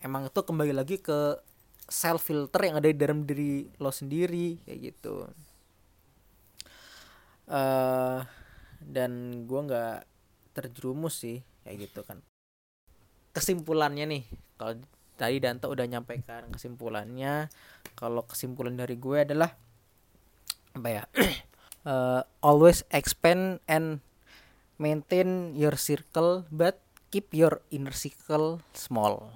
Emang 0.00 0.28
itu 0.28 0.40
kembali 0.40 0.72
lagi 0.76 1.00
ke 1.00 1.40
self 1.86 2.26
filter 2.26 2.60
yang 2.66 2.76
ada 2.82 2.88
di 2.90 2.98
dalam 2.98 3.24
diri 3.24 3.66
lo 3.80 3.90
sendiri 3.90 4.60
kayak 4.66 4.80
gitu. 4.92 5.26
Eh 7.50 8.18
dan 8.86 9.12
gua 9.48 9.60
nggak 9.66 9.98
terjerumus 10.52 11.22
sih 11.24 11.40
kayak 11.64 11.90
gitu 11.90 12.00
kan. 12.04 12.20
Kesimpulannya 13.32 14.04
nih 14.08 14.24
kalau 14.56 14.80
tadi 15.16 15.40
Danto 15.40 15.72
udah 15.72 15.84
nyampaikan 15.88 16.52
kesimpulannya 16.52 17.48
kalau 17.96 18.28
kesimpulan 18.28 18.76
dari 18.76 19.00
gue 19.00 19.24
adalah 19.24 19.48
apa 20.76 20.88
ya 20.92 21.04
Eh, 21.86 22.22
always 22.42 22.82
expand 22.90 23.62
and 23.70 24.02
maintain 24.74 25.54
your 25.54 25.78
circle 25.78 26.42
but 26.50 26.82
keep 27.16 27.32
your 27.32 27.64
inner 27.72 27.96
circle 27.96 28.60
small. 28.76 29.32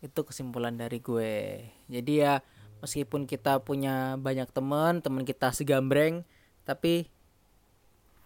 Itu 0.00 0.24
kesimpulan 0.24 0.80
dari 0.80 1.04
gue. 1.04 1.60
Jadi 1.92 2.24
ya 2.24 2.40
meskipun 2.80 3.28
kita 3.28 3.60
punya 3.60 4.16
banyak 4.16 4.48
teman 4.56 5.04
teman 5.04 5.28
kita 5.28 5.52
segambreng 5.52 6.24
tapi 6.64 7.12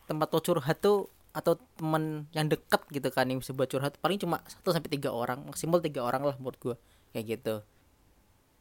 tempat 0.06 0.30
lo 0.30 0.38
curhat 0.38 0.78
tuh 0.78 1.10
atau 1.34 1.58
teman 1.74 2.30
yang 2.30 2.46
dekat 2.46 2.86
gitu 2.94 3.10
kan 3.10 3.26
yang 3.26 3.42
bisa 3.42 3.50
buat 3.50 3.66
curhat 3.66 3.98
paling 3.98 4.18
cuma 4.18 4.42
satu 4.46 4.70
sampai 4.74 4.90
tiga 4.90 5.10
orang 5.10 5.42
maksimal 5.46 5.78
tiga 5.82 6.06
orang 6.06 6.22
lah 6.22 6.38
menurut 6.38 6.58
gue 6.62 6.76
kayak 7.10 7.38
gitu. 7.38 7.66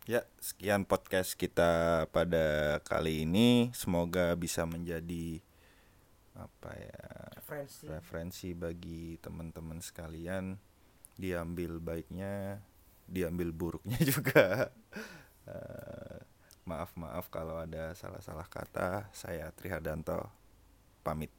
Ya, 0.09 0.23
sekian 0.41 0.87
podcast 0.87 1.35
kita 1.35 2.05
pada 2.15 2.79
kali 2.87 3.27
ini. 3.27 3.69
Semoga 3.75 4.33
bisa 4.39 4.63
menjadi 4.63 5.43
apa 6.37 6.71
ya 6.77 7.03
referensi 7.89 8.53
bagi 8.53 9.17
teman-teman 9.17 9.81
sekalian. 9.81 10.53
Diambil 11.17 11.81
baiknya, 11.81 12.61
diambil 13.09 13.49
buruknya 13.49 13.97
juga. 14.13 14.69
Eh, 15.49 16.17
maaf 16.69 16.93
maaf 16.93 17.31
kalau 17.33 17.57
ada 17.57 17.97
salah-salah 17.97 18.45
kata. 18.45 19.09
Saya 19.15 19.49
Trihardanto 19.55 20.29
pamit. 21.01 21.33